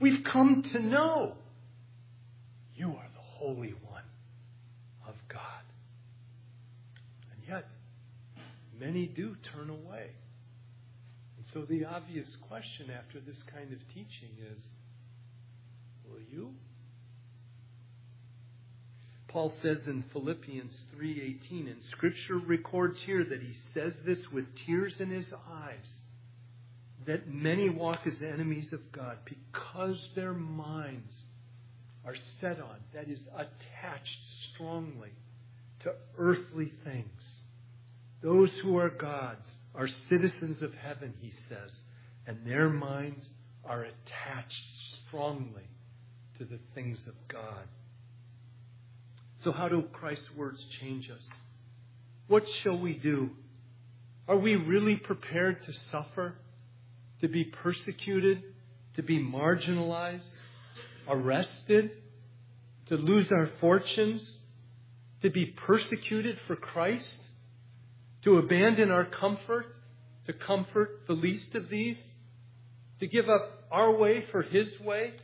We've 0.00 0.24
come 0.30 0.64
to 0.72 0.82
know 0.82 1.36
you 2.74 2.88
are 2.88 3.08
the 3.14 3.20
Holy 3.20 3.74
One 3.88 4.02
of 5.06 5.14
God. 5.28 5.62
And 7.32 7.48
yet, 7.48 7.66
many 8.78 9.06
do 9.06 9.36
turn 9.52 9.70
away. 9.70 10.10
And 11.36 11.46
so 11.52 11.64
the 11.64 11.84
obvious 11.84 12.28
question 12.48 12.90
after 12.90 13.20
this 13.20 13.42
kind 13.52 13.72
of 13.72 13.78
teaching 13.88 14.30
is 14.52 14.60
will 16.08 16.20
you? 16.30 16.52
Paul 19.28 19.52
says 19.62 19.78
in 19.86 20.04
Philippians 20.12 20.72
3:18 20.94 21.66
and 21.66 21.82
scripture 21.90 22.38
records 22.38 22.98
here 23.06 23.24
that 23.24 23.40
he 23.40 23.54
says 23.72 23.94
this 24.04 24.18
with 24.30 24.44
tears 24.66 24.94
in 25.00 25.10
his 25.10 25.26
eyes 25.50 26.00
that 27.06 27.26
many 27.28 27.68
walk 27.68 28.00
as 28.06 28.22
enemies 28.22 28.72
of 28.72 28.92
God 28.92 29.18
because 29.24 29.98
their 30.14 30.34
minds 30.34 31.12
are 32.04 32.16
set 32.40 32.60
on 32.60 32.76
that 32.94 33.08
is 33.08 33.20
attached 33.34 34.18
strongly 34.52 35.10
to 35.80 35.92
earthly 36.18 36.72
things. 36.84 37.40
Those 38.22 38.50
who 38.62 38.76
are 38.78 38.90
God's 38.90 39.48
are 39.74 39.88
citizens 40.08 40.62
of 40.62 40.74
heaven, 40.74 41.14
he 41.20 41.32
says, 41.48 41.72
and 42.26 42.46
their 42.46 42.68
minds 42.68 43.28
are 43.64 43.82
attached 43.82 44.62
strongly 45.06 45.68
to 46.38 46.44
the 46.44 46.58
things 46.74 47.00
of 47.06 47.14
God. 47.28 47.66
So, 49.42 49.50
how 49.50 49.68
do 49.68 49.82
Christ's 49.92 50.32
words 50.36 50.64
change 50.80 51.10
us? 51.10 51.26
What 52.28 52.48
shall 52.48 52.78
we 52.78 52.94
do? 52.94 53.30
Are 54.28 54.36
we 54.36 54.56
really 54.56 54.96
prepared 54.96 55.64
to 55.64 55.72
suffer, 55.90 56.34
to 57.20 57.28
be 57.28 57.44
persecuted, 57.44 58.42
to 58.94 59.02
be 59.02 59.18
marginalized, 59.18 60.28
arrested, 61.08 61.90
to 62.86 62.96
lose 62.96 63.30
our 63.30 63.50
fortunes, 63.60 64.38
to 65.22 65.30
be 65.30 65.46
persecuted 65.46 66.38
for 66.46 66.56
Christ, 66.56 67.18
to 68.24 68.38
abandon 68.38 68.90
our 68.90 69.04
comfort, 69.04 69.66
to 70.26 70.32
comfort 70.32 71.02
the 71.06 71.12
least 71.14 71.54
of 71.54 71.68
these, 71.68 71.98
to 73.00 73.06
give 73.06 73.28
up 73.28 73.64
our 73.70 73.94
way 73.96 74.24
for 74.30 74.42
His 74.42 74.68
way? 74.80 75.14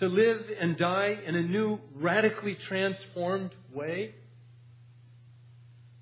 to 0.00 0.08
live 0.08 0.40
and 0.58 0.78
die 0.78 1.18
in 1.26 1.36
a 1.36 1.42
new, 1.42 1.78
radically 1.94 2.54
transformed 2.54 3.50
way, 3.72 4.14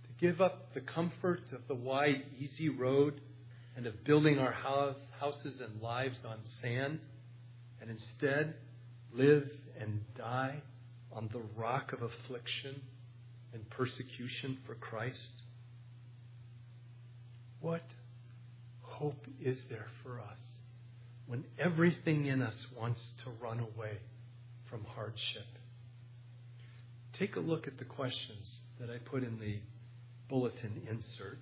to 0.05 0.25
give 0.25 0.41
up 0.41 0.73
the 0.73 0.81
comfort 0.81 1.43
of 1.53 1.61
the 1.67 1.75
wide, 1.75 2.23
easy 2.39 2.69
road 2.69 3.21
and 3.77 3.87
of 3.87 4.05
building 4.05 4.39
our 4.39 4.53
house, 4.53 5.01
houses 5.19 5.61
and 5.61 5.83
lives 5.83 6.21
on 6.25 6.39
sand, 6.63 7.01
and 7.81 7.91
instead 7.91 8.55
live 9.13 9.49
and 9.81 10.01
die 10.17 10.63
on 11.13 11.29
the 11.33 11.43
rock 11.57 11.93
of 11.93 12.03
affliction 12.03 12.81
and 13.53 13.69
persecution 13.71 14.59
for 14.67 14.75
Christ? 14.75 15.43
What 17.61 17.83
hope 18.83 19.27
is 19.41 19.61
there 19.69 19.87
for 20.03 20.21
us? 20.21 20.39
when 21.29 21.45
everything 21.59 22.27
in 22.27 22.41
us 22.41 22.55
wants 22.77 23.01
to 23.23 23.31
run 23.41 23.61
away 23.61 23.99
from 24.71 24.83
hardship. 24.97 25.47
Take 27.19 27.37
a 27.37 27.41
look 27.41 27.69
at 27.69 27.79
the 27.79 27.85
questions 27.85 28.49
that 28.81 28.89
I 28.89 28.97
put 28.99 29.23
in 29.23 29.39
the 29.39 29.59
bulletin 30.31 30.83
insert. 30.89 31.39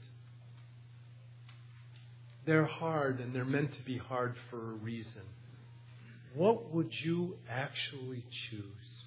They're 2.45 2.67
hard 2.67 3.21
and 3.21 3.33
they're 3.35 3.45
meant 3.45 3.75
to 3.75 3.83
be 3.85 3.97
hard 3.97 4.35
for 4.51 4.73
a 4.73 4.75
reason. 4.75 5.23
What 6.37 6.71
would 6.75 6.93
you 7.03 7.39
actually 7.49 8.23
choose? 8.51 9.07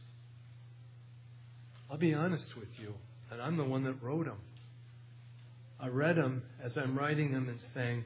I'll 1.89 1.97
be 1.97 2.13
honest 2.13 2.55
with 2.57 2.69
you, 2.79 2.95
and 3.31 3.39
I'm 3.39 3.55
the 3.55 3.63
one 3.63 3.83
that 3.83 4.01
wrote 4.01 4.25
them. 4.25 4.39
I 5.79 5.87
read 5.89 6.15
them 6.15 6.41
as 6.63 6.75
I'm 6.75 6.97
writing 6.97 7.31
them 7.31 7.47
and 7.47 7.59
saying, 7.75 8.03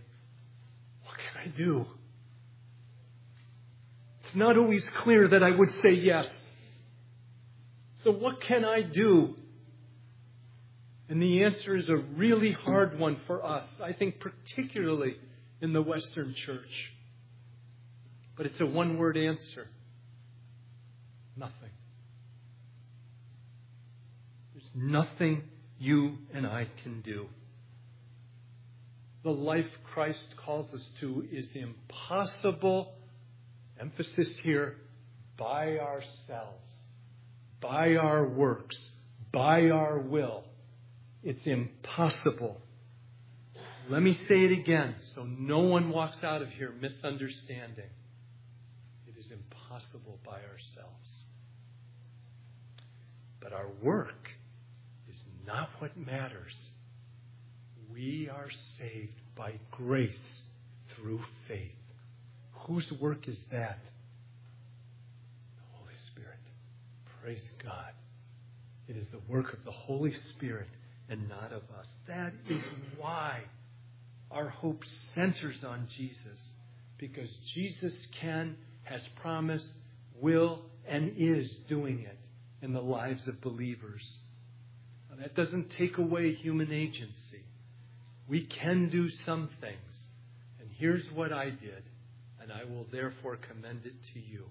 What 1.06 1.16
can 1.18 1.42
I 1.42 1.58
do? 1.58 1.86
it's 4.34 4.36
not 4.36 4.58
always 4.58 4.88
clear 4.98 5.28
that 5.30 5.42
I 5.42 5.52
would 5.52 5.74
say 5.76 5.92
yes. 5.92 6.28
So, 8.04 8.12
what 8.12 8.42
can 8.42 8.66
I 8.66 8.82
do? 8.82 9.36
And 11.08 11.22
the 11.22 11.44
answer 11.44 11.78
is 11.78 11.88
a 11.88 11.96
really 11.96 12.52
hard 12.52 13.00
one 13.00 13.18
for 13.28 13.46
us, 13.46 13.66
I 13.82 13.94
think, 13.94 14.16
particularly 14.20 15.16
in 15.62 15.72
the 15.72 15.82
Western 15.82 16.34
church. 16.34 16.94
But 18.36 18.48
it's 18.48 18.60
a 18.60 18.66
one 18.66 18.98
word 18.98 19.18
answer 19.18 19.68
nothing. 21.36 21.54
There's 24.54 24.70
nothing 24.76 25.44
you 25.80 26.18
and 26.34 26.46
I 26.46 26.68
can 26.84 27.02
do. 27.02 27.28
The 29.24 29.32
life 29.32 29.70
Christ 29.94 30.36
calls 30.46 30.74
us 30.74 30.86
to 31.00 31.26
is 31.32 31.48
impossible 31.56 32.94
emphasis 33.80 34.30
here, 34.44 34.76
by 35.38 35.78
ourselves, 35.78 36.72
by 37.60 37.96
our 37.96 38.28
works, 38.28 38.78
by 39.32 39.70
our 39.70 39.98
will. 39.98 40.44
It's 41.24 41.46
impossible. 41.46 42.62
Let 43.90 44.02
me 44.02 44.14
say 44.28 44.46
it 44.46 44.52
again 44.52 44.96
so 45.16 45.24
no 45.24 45.60
one 45.60 45.90
walks 45.90 46.24
out 46.24 46.42
of 46.42 46.50
here 46.50 46.74
misunderstanding. 46.80 47.90
Is 49.24 49.32
impossible 49.32 50.20
by 50.26 50.34
ourselves. 50.34 51.10
But 53.40 53.54
our 53.54 53.70
work 53.82 54.30
is 55.10 55.16
not 55.46 55.70
what 55.80 55.96
matters. 55.96 56.54
We 57.90 58.30
are 58.30 58.50
saved 58.80 59.14
by 59.38 59.54
grace 59.72 60.42
through 60.96 61.22
faith. 61.48 61.72
Whose 62.68 62.92
work 63.00 63.30
is 63.30 63.38
that? 63.52 63.78
The 65.56 65.78
Holy 65.78 65.96
Spirit. 66.12 66.40
Praise 67.22 67.50
God. 67.64 67.94
It 68.90 68.98
is 68.98 69.08
the 69.12 69.22
work 69.34 69.54
of 69.54 69.64
the 69.64 69.72
Holy 69.72 70.14
Spirit 70.32 70.68
and 71.08 71.30
not 71.30 71.54
of 71.54 71.64
us. 71.80 71.88
That 72.08 72.34
is 72.50 72.64
why 72.98 73.40
our 74.32 74.50
hope 74.50 74.84
centers 75.16 75.64
on 75.64 75.88
Jesus. 75.96 76.42
Because 76.98 77.30
Jesus 77.54 77.94
can, 78.20 78.58
has 78.84 79.02
promised, 79.22 79.68
will, 80.20 80.62
and 80.88 81.14
is 81.18 81.50
doing 81.70 82.00
it 82.02 82.18
in 82.62 82.74
the 82.74 82.82
lives 82.82 83.28
of 83.28 83.42
believers. 83.42 84.04
Now, 85.10 85.18
that 85.22 85.36
doesn't 85.36 85.72
take 85.78 85.98
away 85.98 86.34
human 86.34 86.72
agency. 86.72 87.46
We 88.28 88.46
can 88.46 88.90
do 88.90 89.10
some 89.26 89.50
things. 89.62 89.78
And 90.60 90.70
here's 90.78 91.06
what 91.14 91.32
I 91.34 91.46
did 91.46 91.84
and 92.44 92.52
I 92.52 92.66
will 92.66 92.86
therefore 92.92 93.38
commend 93.38 93.86
it 93.86 93.96
to 94.14 94.20
you. 94.20 94.44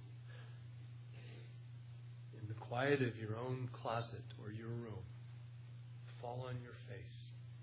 In 2.41 2.49
the 2.49 2.55
quiet 2.55 3.03
of 3.03 3.17
your 3.19 3.37
own 3.37 3.69
closet 3.83 4.25
or 4.43 4.51
your 4.51 4.69
room, 4.69 5.05
fall 6.21 6.47
on 6.49 6.57
your 6.63 6.73
face 6.89 7.19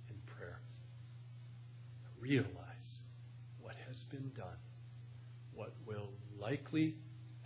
in 0.10 0.16
prayer. 0.38 0.60
Realize 2.20 2.46
what 3.60 3.74
has 3.88 3.98
been 4.12 4.32
done, 4.38 4.60
what 5.56 5.74
will 5.88 6.10
likely, 6.40 6.96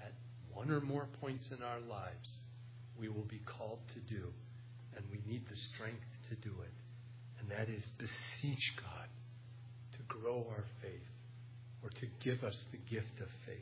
at 0.01 0.13
one 0.53 0.69
or 0.71 0.81
more 0.81 1.07
points 1.21 1.45
in 1.55 1.63
our 1.63 1.79
lives, 1.79 2.29
we 2.99 3.09
will 3.09 3.27
be 3.29 3.41
called 3.57 3.79
to 3.93 4.13
do, 4.13 4.27
and 4.95 5.05
we 5.11 5.19
need 5.29 5.43
the 5.49 5.57
strength 5.73 6.05
to 6.29 6.35
do 6.35 6.55
it. 6.61 6.73
And 7.39 7.49
that 7.51 7.69
is 7.69 7.83
beseech 7.97 8.73
God 8.77 9.09
to 9.93 9.99
grow 10.07 10.45
our 10.49 10.65
faith 10.81 11.01
or 11.83 11.89
to 11.89 12.07
give 12.23 12.43
us 12.43 12.55
the 12.71 12.77
gift 12.77 13.19
of 13.19 13.27
faith, 13.45 13.57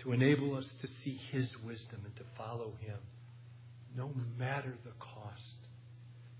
to 0.00 0.12
enable 0.12 0.56
us 0.56 0.66
to 0.82 0.88
see 1.04 1.20
His 1.30 1.48
wisdom 1.64 2.00
and 2.04 2.16
to 2.16 2.24
follow 2.36 2.72
Him, 2.80 2.98
no 3.96 4.10
matter 4.38 4.74
the 4.84 4.92
cost, 4.98 5.42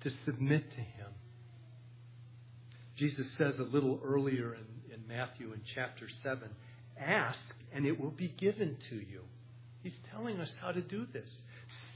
to 0.03 0.11
submit 0.25 0.71
to 0.71 0.81
Him. 0.81 1.13
Jesus 2.97 3.27
says 3.39 3.55
a 3.61 3.63
little 3.75 4.01
earlier 4.05 4.55
in, 4.57 4.93
in 4.93 5.07
Matthew 5.07 5.53
in 5.53 5.61
chapter 5.75 6.09
7 6.25 6.49
ask 7.01 7.39
and 7.73 7.87
it 7.87 8.01
will 8.01 8.11
be 8.11 8.29
given 8.29 8.77
to 8.91 8.97
you. 8.97 9.23
He's 9.83 9.97
telling 10.13 10.41
us 10.41 10.53
how 10.61 10.73
to 10.73 10.81
do 10.81 11.07
this. 11.13 11.29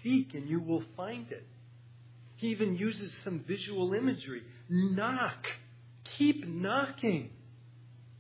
Seek 0.03 0.35
and 0.35 0.49
you 0.49 0.61
will 0.61 0.85
find 0.97 1.31
it. 1.31 1.47
He 2.37 2.49
even 2.49 2.77
uses 2.77 3.13
some 3.25 3.45
visual 3.47 3.95
imagery. 3.95 4.43
Knock. 4.69 5.45
Keep 6.19 6.47
knocking 6.47 7.31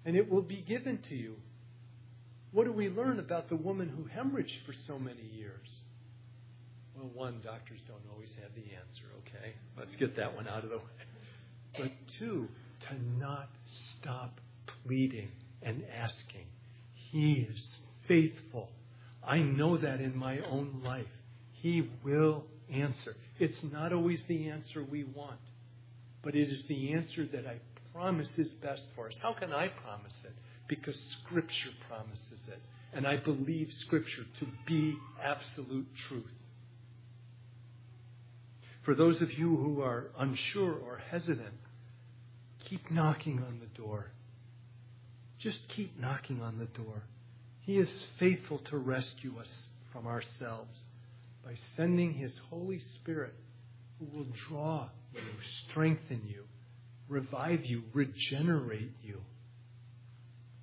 and 0.04 0.16
it 0.16 0.30
will 0.30 0.42
be 0.42 0.64
given 0.66 0.98
to 1.08 1.14
you. 1.14 1.36
What 2.52 2.64
do 2.64 2.72
we 2.72 2.88
learn 2.88 3.18
about 3.18 3.48
the 3.48 3.56
woman 3.56 3.88
who 3.88 4.04
hemorrhaged 4.04 4.66
for 4.66 4.74
so 4.86 4.98
many 4.98 5.22
years? 5.22 5.68
Well, 6.94 7.10
one, 7.14 7.40
doctors 7.42 7.80
don't 7.88 8.02
always 8.12 8.28
have 8.42 8.54
the 8.54 8.60
answer, 8.60 9.04
okay? 9.20 9.54
Let's 9.78 9.96
get 9.96 10.16
that 10.16 10.34
one 10.36 10.46
out 10.46 10.64
of 10.64 10.70
the 10.70 10.76
way. 10.76 10.82
But 11.78 11.90
two, 12.18 12.48
to 12.88 13.18
not 13.18 13.48
stop 13.98 14.40
pleading 14.84 15.28
and 15.62 15.82
asking. 15.98 16.46
He 17.12 17.46
is 17.48 17.76
faithful. 18.08 18.70
I 19.22 19.38
know 19.38 19.76
that 19.76 20.00
in 20.00 20.16
my 20.16 20.38
own 20.50 20.80
life. 20.82 21.04
He 21.52 21.90
will 22.02 22.44
answer. 22.72 23.14
It's 23.38 23.62
not 23.70 23.92
always 23.92 24.22
the 24.28 24.48
answer 24.48 24.82
we 24.82 25.04
want, 25.04 25.38
but 26.24 26.34
it 26.34 26.48
is 26.48 26.62
the 26.68 26.94
answer 26.94 27.26
that 27.26 27.46
I 27.46 27.58
promise 27.92 28.28
is 28.38 28.48
best 28.62 28.80
for 28.96 29.08
us. 29.08 29.14
How 29.20 29.34
can 29.34 29.52
I 29.52 29.68
promise 29.68 30.14
it? 30.24 30.32
Because 30.68 30.98
Scripture 31.22 31.70
promises 31.86 32.40
it. 32.48 32.58
And 32.94 33.06
I 33.06 33.18
believe 33.18 33.68
Scripture 33.84 34.24
to 34.40 34.46
be 34.66 34.96
absolute 35.22 35.88
truth. 36.08 36.24
For 38.86 38.94
those 38.94 39.20
of 39.20 39.30
you 39.32 39.54
who 39.54 39.82
are 39.82 40.06
unsure 40.18 40.72
or 40.72 41.02
hesitant, 41.10 41.60
keep 42.68 42.90
knocking 42.90 43.38
on 43.38 43.60
the 43.60 43.82
door. 43.82 44.12
Just 45.42 45.58
keep 45.74 45.98
knocking 45.98 46.40
on 46.40 46.58
the 46.58 46.66
door. 46.66 47.02
He 47.60 47.78
is 47.78 47.88
faithful 48.18 48.58
to 48.70 48.76
rescue 48.76 49.38
us 49.40 49.48
from 49.92 50.06
ourselves 50.06 50.78
by 51.44 51.54
sending 51.76 52.14
His 52.14 52.32
Holy 52.48 52.80
Spirit 53.00 53.34
who 53.98 54.16
will 54.16 54.26
draw 54.48 54.88
you, 55.12 55.20
strengthen 55.68 56.22
you, 56.26 56.44
revive 57.08 57.64
you, 57.64 57.82
regenerate 57.92 58.92
you. 59.02 59.20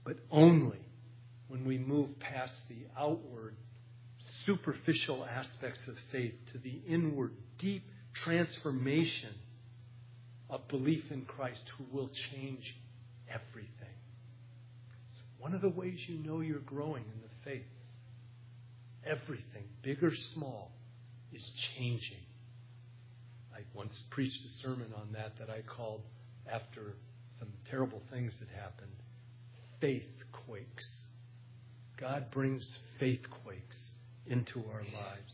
But 0.05 0.17
only 0.31 0.79
when 1.47 1.65
we 1.65 1.77
move 1.77 2.19
past 2.19 2.53
the 2.69 2.85
outward, 2.97 3.55
superficial 4.45 5.25
aspects 5.25 5.81
of 5.87 5.95
faith 6.11 6.33
to 6.53 6.57
the 6.57 6.81
inward, 6.87 7.33
deep 7.57 7.83
transformation 8.13 9.33
of 10.49 10.67
belief 10.67 11.03
in 11.11 11.25
Christ 11.25 11.63
who 11.77 11.85
will 11.95 12.09
change 12.31 12.75
everything. 13.29 13.78
One 15.39 15.53
of 15.53 15.61
the 15.61 15.69
ways 15.69 15.97
you 16.07 16.17
know 16.17 16.41
you're 16.41 16.59
growing 16.59 17.03
in 17.03 17.21
the 17.21 17.49
faith. 17.49 17.65
Everything, 19.05 19.63
big 19.81 20.03
or 20.03 20.11
small, 20.35 20.71
is 21.33 21.43
changing. 21.77 22.25
I 23.53 23.61
once 23.73 23.93
preached 24.11 24.39
a 24.45 24.61
sermon 24.61 24.93
on 24.95 25.13
that 25.13 25.33
that 25.39 25.49
I 25.49 25.61
called, 25.61 26.01
after 26.51 26.95
some 27.39 27.49
terrible 27.69 28.01
things 28.11 28.33
that 28.39 28.49
happened, 28.49 28.91
Faith 29.79 30.03
Quakes. 30.45 30.87
God 31.99 32.31
brings 32.31 32.65
faith 32.99 33.21
quakes 33.43 33.77
into 34.25 34.59
our 34.73 34.81
lives. 34.81 35.33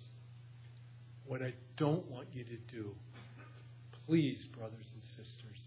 What 1.26 1.42
I 1.42 1.54
don't 1.78 2.10
want 2.10 2.28
you 2.34 2.44
to 2.44 2.58
do, 2.72 2.92
please, 4.08 4.40
brothers 4.58 4.86
and 4.94 5.04
sisters, 5.12 5.60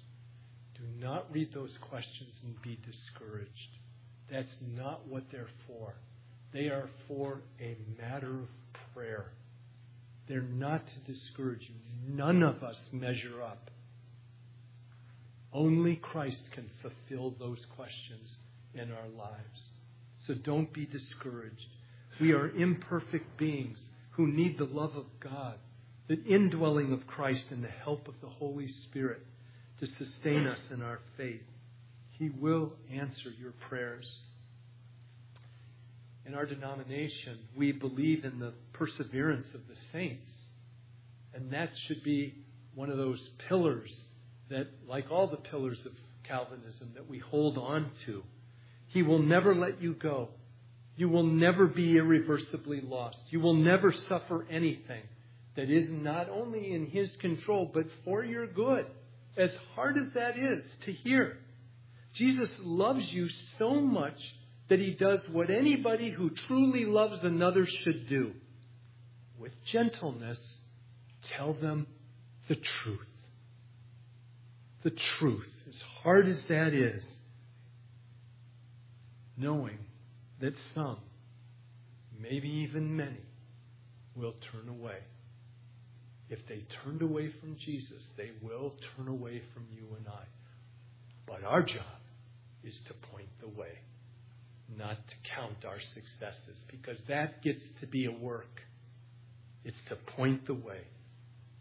do 0.74 0.82
not 0.99 1.32
read 1.32 1.53
those 1.53 1.76
questions 1.89 2.34
and 2.45 2.61
be 2.62 2.78
discouraged. 2.84 3.78
That's 4.31 4.55
not 4.76 5.07
what 5.07 5.24
they're 5.33 5.49
for. 5.66 5.95
They 6.53 6.66
are 6.68 6.89
for 7.07 7.43
a 7.61 7.76
matter 8.01 8.41
of 8.41 8.49
prayer. 8.95 9.33
They're 10.29 10.43
not 10.43 10.83
to 10.87 11.12
discourage 11.12 11.62
you. 11.68 12.14
None 12.14 12.43
of 12.43 12.62
us 12.62 12.76
measure 12.93 13.43
up. 13.43 13.70
Only 15.53 15.97
Christ 15.97 16.43
can 16.55 16.70
fulfill 16.83 17.35
those 17.39 17.64
questions 17.76 18.29
in 18.74 18.93
our 18.93 19.09
lives. 19.16 19.61
So 20.26 20.35
don't 20.35 20.72
be 20.72 20.85
discouraged. 20.85 21.66
We 22.20 22.33
are 22.33 22.51
imperfect 22.51 23.39
beings 23.39 23.79
who 24.11 24.26
need 24.26 24.59
the 24.59 24.64
love 24.64 24.95
of 24.97 25.07
God, 25.20 25.55
the 26.09 26.22
indwelling 26.24 26.93
of 26.93 27.07
Christ, 27.07 27.45
and 27.51 27.64
the 27.64 27.68
help 27.68 28.09
of 28.09 28.14
the 28.20 28.29
Holy 28.29 28.68
Spirit 28.89 29.22
to 29.81 29.87
sustain 29.87 30.47
us 30.47 30.59
in 30.72 30.83
our 30.83 30.99
faith. 31.16 31.43
He 32.19 32.31
will 32.31 32.73
answer 32.93 33.31
your 33.39 33.53
prayers. 33.69 34.07
In 36.27 36.35
our 36.35 36.45
denomination, 36.45 37.39
we 37.57 37.73
believe 37.73 38.25
in 38.25 38.39
the 38.39 38.53
perseverance 38.73 39.47
of 39.55 39.61
the 39.69 39.77
saints. 39.93 40.31
And 41.33 41.53
that 41.53 41.71
should 41.87 42.03
be 42.03 42.35
one 42.75 42.91
of 42.91 42.97
those 42.97 43.21
pillars 43.49 43.91
that, 44.51 44.66
like 44.87 45.07
all 45.11 45.29
the 45.29 45.37
pillars 45.37 45.79
of 45.87 45.93
Calvinism, 46.27 46.93
that 46.95 47.09
we 47.09 47.19
hold 47.19 47.57
on 47.57 47.91
to. 48.07 48.23
He 48.89 49.03
will 49.03 49.23
never 49.23 49.55
let 49.55 49.81
you 49.81 49.95
go. 49.95 50.29
You 50.97 51.09
will 51.09 51.25
never 51.25 51.66
be 51.66 51.97
irreversibly 51.97 52.81
lost. 52.81 53.19
You 53.31 53.41
will 53.41 53.55
never 53.55 53.95
suffer 54.09 54.47
anything 54.51 55.03
that 55.57 55.71
is 55.71 55.85
not 55.89 56.29
only 56.29 56.73
in 56.73 56.87
His 56.87 57.11
control, 57.21 57.71
but 57.73 57.85
for 58.05 58.25
your 58.25 58.47
good. 58.47 58.87
As 59.37 59.51
hard 59.75 59.97
as 59.97 60.12
that 60.14 60.37
is 60.37 60.64
to 60.87 60.93
hear. 60.93 61.39
Jesus 62.15 62.51
loves 62.61 63.13
you 63.13 63.29
so 63.59 63.81
much 63.81 64.19
that 64.69 64.81
He 64.81 64.93
does 64.93 65.21
what 65.31 65.51
anybody 65.51 66.11
who 66.11 66.31
truly 66.31 66.85
loves 66.85 67.25
another 67.25 67.67
should 67.67 68.09
do. 68.09 68.33
With 69.39 69.53
gentleness, 69.65 70.39
tell 71.37 71.53
them 71.55 71.87
the 72.49 72.57
truth. 72.57 73.07
The 74.83 74.91
truth, 74.91 75.49
as 75.69 75.81
hard 76.03 76.29
as 76.29 76.43
that 76.49 76.73
is, 76.73 77.03
knowing 79.37 79.79
that 80.41 80.55
some, 80.75 80.99
maybe 82.21 82.49
even 82.49 82.97
many, 82.97 83.23
will 84.15 84.35
turn 84.53 84.69
away. 84.69 84.99
If 86.29 86.47
they 86.47 86.65
turned 86.85 87.03
away 87.03 87.31
from 87.41 87.57
Jesus, 87.57 88.03
they 88.17 88.31
will 88.43 88.75
turn 88.97 89.09
away 89.09 89.43
from 89.55 89.67
you 89.75 89.87
and 89.97 90.07
I. 90.09 90.25
But 91.29 91.45
our 91.45 91.62
job 91.62 91.83
is 92.64 92.79
to 92.89 92.95
point 93.12 93.29
the 93.41 93.49
way, 93.49 93.79
not 94.76 94.97
to 94.97 95.14
count 95.35 95.64
our 95.66 95.79
successes, 95.95 96.59
because 96.70 96.99
that 97.09 97.43
gets 97.43 97.62
to 97.81 97.87
be 97.87 98.07
a 98.07 98.12
work. 98.12 98.62
It's 99.64 99.76
to 99.89 99.97
point 99.97 100.47
the 100.47 100.55
way, 100.55 100.81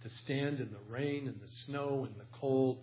to 0.04 0.10
stand 0.10 0.60
in 0.60 0.72
the 0.72 0.92
rain 0.94 1.28
and 1.28 1.36
the 1.36 1.52
snow 1.66 2.08
and 2.08 2.16
the 2.16 2.38
cold 2.40 2.80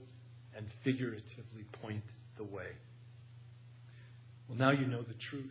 and 0.56 0.66
figuratively 0.82 1.64
point 1.82 2.04
the 2.36 2.44
way. 2.44 2.68
Well, 4.48 4.58
now 4.58 4.70
you 4.70 4.86
know 4.86 5.02
the 5.02 5.14
truth. 5.14 5.44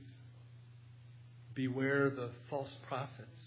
Beware 1.55 2.09
the 2.09 2.29
false 2.49 2.71
prophets. 2.87 3.39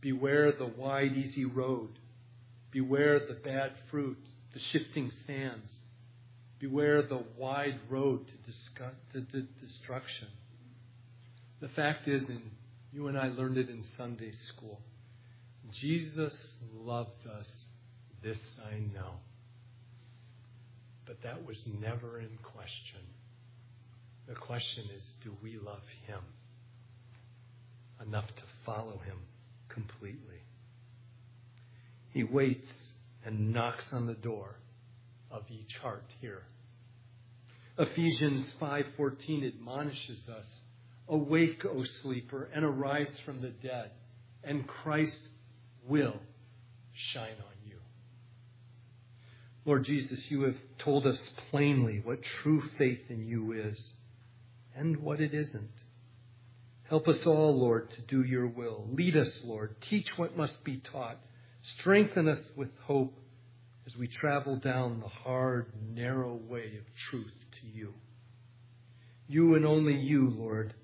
Beware 0.00 0.52
the 0.52 0.66
wide, 0.66 1.16
easy 1.16 1.44
road. 1.44 1.98
Beware 2.70 3.20
the 3.20 3.34
bad 3.34 3.72
fruit, 3.90 4.18
the 4.52 4.60
shifting 4.60 5.10
sands. 5.26 5.72
Beware 6.58 7.02
the 7.02 7.22
wide 7.36 7.78
road 7.88 8.26
to, 8.26 8.50
discuss, 8.50 8.94
to, 9.12 9.20
to 9.20 9.42
destruction. 9.64 10.28
The 11.60 11.68
fact 11.68 12.08
is, 12.08 12.24
and 12.28 12.42
you 12.92 13.06
and 13.08 13.16
I 13.16 13.28
learned 13.28 13.58
it 13.58 13.68
in 13.68 13.84
Sunday 13.96 14.32
school, 14.52 14.80
Jesus 15.80 16.34
loved 16.74 17.26
us, 17.38 17.46
this 18.22 18.38
I 18.66 18.78
know. 18.78 19.14
But 21.06 21.22
that 21.22 21.46
was 21.46 21.56
never 21.80 22.18
in 22.18 22.38
question. 22.42 23.00
The 24.26 24.34
question 24.34 24.84
is 24.96 25.02
do 25.24 25.34
we 25.42 25.56
love 25.56 25.82
Him 26.06 26.20
enough 28.06 28.26
to 28.26 28.42
follow 28.66 29.00
Him 29.04 29.18
completely? 29.68 30.42
He 32.12 32.24
waits 32.24 32.68
and 33.24 33.52
knocks 33.52 33.84
on 33.92 34.06
the 34.06 34.14
door 34.14 34.56
of 35.30 35.44
each 35.50 35.76
heart 35.78 36.04
here. 36.20 36.44
Ephesians 37.78 38.50
5:14 38.60 39.44
admonishes 39.44 40.28
us, 40.28 40.60
"Awake, 41.08 41.64
O 41.64 41.84
sleeper, 42.02 42.44
and 42.44 42.64
arise 42.64 43.20
from 43.20 43.40
the 43.40 43.50
dead, 43.50 43.92
and 44.42 44.66
Christ 44.66 45.28
will 45.84 46.20
shine 46.92 47.36
on 47.36 47.54
you." 47.64 47.80
Lord 49.64 49.84
Jesus, 49.84 50.30
you 50.30 50.42
have 50.42 50.58
told 50.78 51.06
us 51.06 51.18
plainly 51.50 52.00
what 52.00 52.22
true 52.22 52.60
faith 52.60 53.10
in 53.10 53.26
you 53.26 53.52
is 53.52 53.92
and 54.74 54.96
what 54.98 55.20
it 55.20 55.34
isn't. 55.34 55.70
Help 56.84 57.06
us 57.06 57.26
all, 57.26 57.58
Lord, 57.58 57.90
to 57.90 58.00
do 58.02 58.22
your 58.22 58.46
will. 58.46 58.88
Lead 58.90 59.16
us, 59.16 59.44
Lord. 59.44 59.80
Teach 59.82 60.16
what 60.16 60.36
must 60.36 60.64
be 60.64 60.78
taught. 60.78 61.18
Strengthen 61.62 62.28
us 62.28 62.40
with 62.56 62.74
hope 62.78 63.14
as 63.88 63.96
we 63.96 64.06
travel 64.06 64.56
down 64.56 65.00
the 65.00 65.08
hard, 65.08 65.72
narrow 65.94 66.38
way 66.48 66.72
of 66.78 66.84
truth 67.10 67.32
to 67.60 67.66
you. 67.66 67.94
You 69.28 69.54
and 69.54 69.64
only 69.64 69.94
you, 69.94 70.28
Lord, 70.28 70.74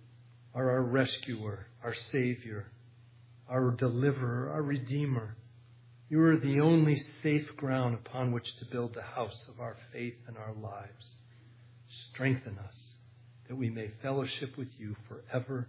are 0.55 0.71
our 0.71 0.83
rescuer, 0.83 1.67
our 1.83 1.95
Savior, 2.13 2.71
our 3.49 3.73
deliverer, 3.73 4.51
our 4.53 4.63
Redeemer. 4.63 5.37
You 6.09 6.23
are 6.23 6.39
the 6.39 6.61
only 6.61 7.03
safe 7.23 7.47
ground 7.57 7.95
upon 7.95 8.33
which 8.33 8.47
to 8.61 8.65
build 8.67 8.95
the 8.95 9.03
house 9.03 9.37
of 9.53 9.61
our 9.61 9.77
faith 9.93 10.15
and 10.27 10.39
our 10.39 10.55
lives. 10.55 11.05
Strengthen 12.13 12.59
us 12.59 12.75
that 13.49 13.57
we 13.57 13.69
may 13.69 13.91
fellowship 14.01 14.57
with 14.57 14.69
you 14.79 14.97
forever 15.09 15.69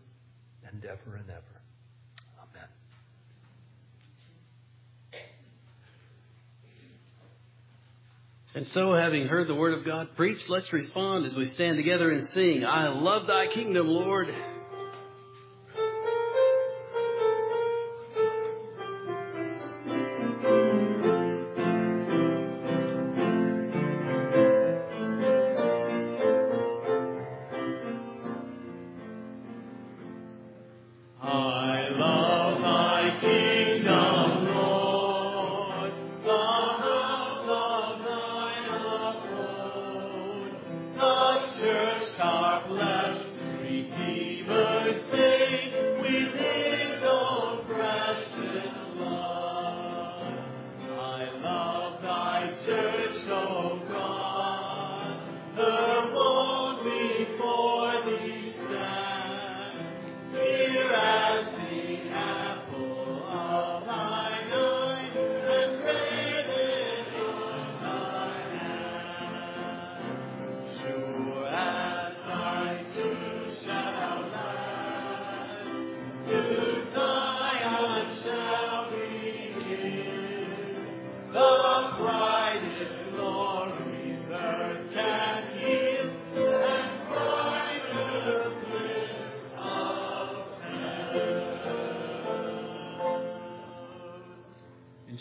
and 0.65 0.85
ever 0.85 1.15
and 1.15 1.29
ever. 1.29 1.61
Amen. 2.39 2.69
And 8.55 8.65
so, 8.67 8.93
having 8.95 9.27
heard 9.27 9.49
the 9.49 9.55
word 9.55 9.73
of 9.73 9.83
God 9.83 10.15
preached, 10.15 10.49
let's 10.49 10.71
respond 10.71 11.25
as 11.25 11.35
we 11.35 11.45
stand 11.45 11.75
together 11.75 12.09
and 12.09 12.25
sing, 12.29 12.63
I 12.63 12.87
love 12.87 13.27
thy 13.27 13.47
kingdom, 13.47 13.87
Lord. 13.87 14.33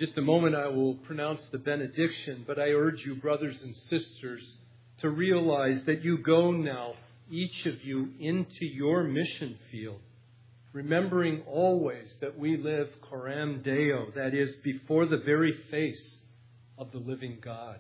Just 0.05 0.19
a 0.19 0.23
moment, 0.23 0.55
I 0.55 0.69
will 0.69 0.97
pronounce 0.97 1.41
the 1.51 1.57
benediction, 1.57 2.45
but 2.47 2.59
I 2.59 2.73
urge 2.73 3.07
you, 3.07 3.15
brothers 3.15 3.57
and 3.63 3.75
sisters, 3.89 4.43
to 4.99 5.09
realize 5.09 5.81
that 5.87 6.05
you 6.05 6.19
go 6.19 6.51
now, 6.51 6.93
each 7.31 7.65
of 7.65 7.83
you, 7.83 8.11
into 8.21 8.67
your 8.67 9.03
mission 9.05 9.59
field, 9.71 10.01
remembering 10.75 11.43
always 11.47 12.13
that 12.21 12.39
we 12.39 12.59
live 12.59 12.89
coram 13.01 13.63
deo, 13.63 14.09
that 14.15 14.35
is, 14.35 14.55
before 14.57 15.07
the 15.07 15.23
very 15.25 15.53
face 15.71 16.19
of 16.77 16.93
the 16.93 16.99
living 16.99 17.39
God. 17.43 17.79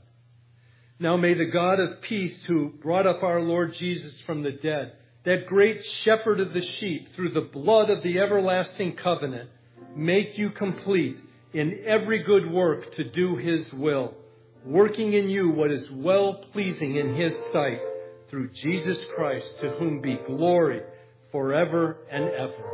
Now 0.99 1.19
may 1.19 1.35
the 1.35 1.51
God 1.53 1.79
of 1.79 2.01
peace, 2.01 2.39
who 2.47 2.71
brought 2.71 3.07
up 3.07 3.23
our 3.23 3.43
Lord 3.43 3.75
Jesus 3.75 4.19
from 4.23 4.43
the 4.43 4.53
dead, 4.53 4.93
that 5.27 5.47
great 5.47 5.85
shepherd 6.03 6.41
of 6.41 6.55
the 6.55 6.63
sheep, 6.63 7.15
through 7.15 7.33
the 7.33 7.43
blood 7.43 7.91
of 7.91 8.03
the 8.03 8.19
everlasting 8.19 8.97
covenant, 8.97 9.51
make 9.95 10.39
you 10.39 10.49
complete 10.49 11.19
in 11.55 11.85
every 11.87 12.25
good 12.25 12.51
work 12.51 12.95
to 12.97 13.05
do 13.05 13.37
His 13.37 13.73
will, 13.73 14.15
working 14.67 15.13
in 15.13 15.31
you 15.31 15.51
what 15.51 15.71
is 15.71 15.89
well 15.91 16.45
pleasing 16.53 16.97
in 16.97 17.15
His 17.15 17.33
sight, 17.53 17.81
through 18.29 18.51
Jesus 18.51 18.99
Christ, 19.15 19.61
to 19.61 19.71
whom 19.71 20.01
be 20.01 20.19
glory 20.27 20.83
forever 21.31 21.99
and 22.11 22.25
ever. 22.31 22.71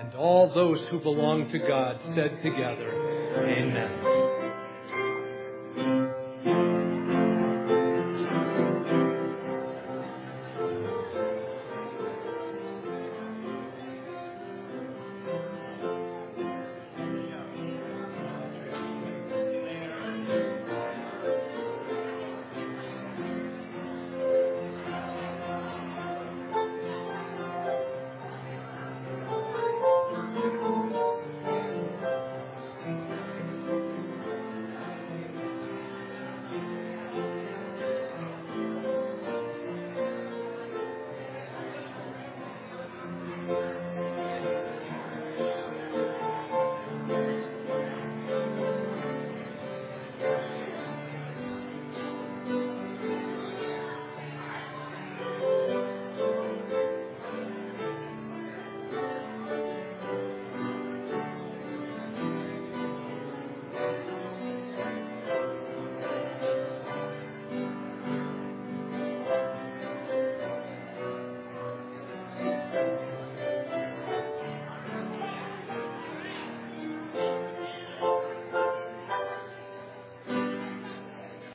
And 0.00 0.14
all 0.14 0.52
those 0.54 0.80
who 0.90 1.00
belong 1.00 1.50
to 1.50 1.58
God 1.58 2.00
said 2.14 2.40
together, 2.42 2.90
Amen. 3.36 4.13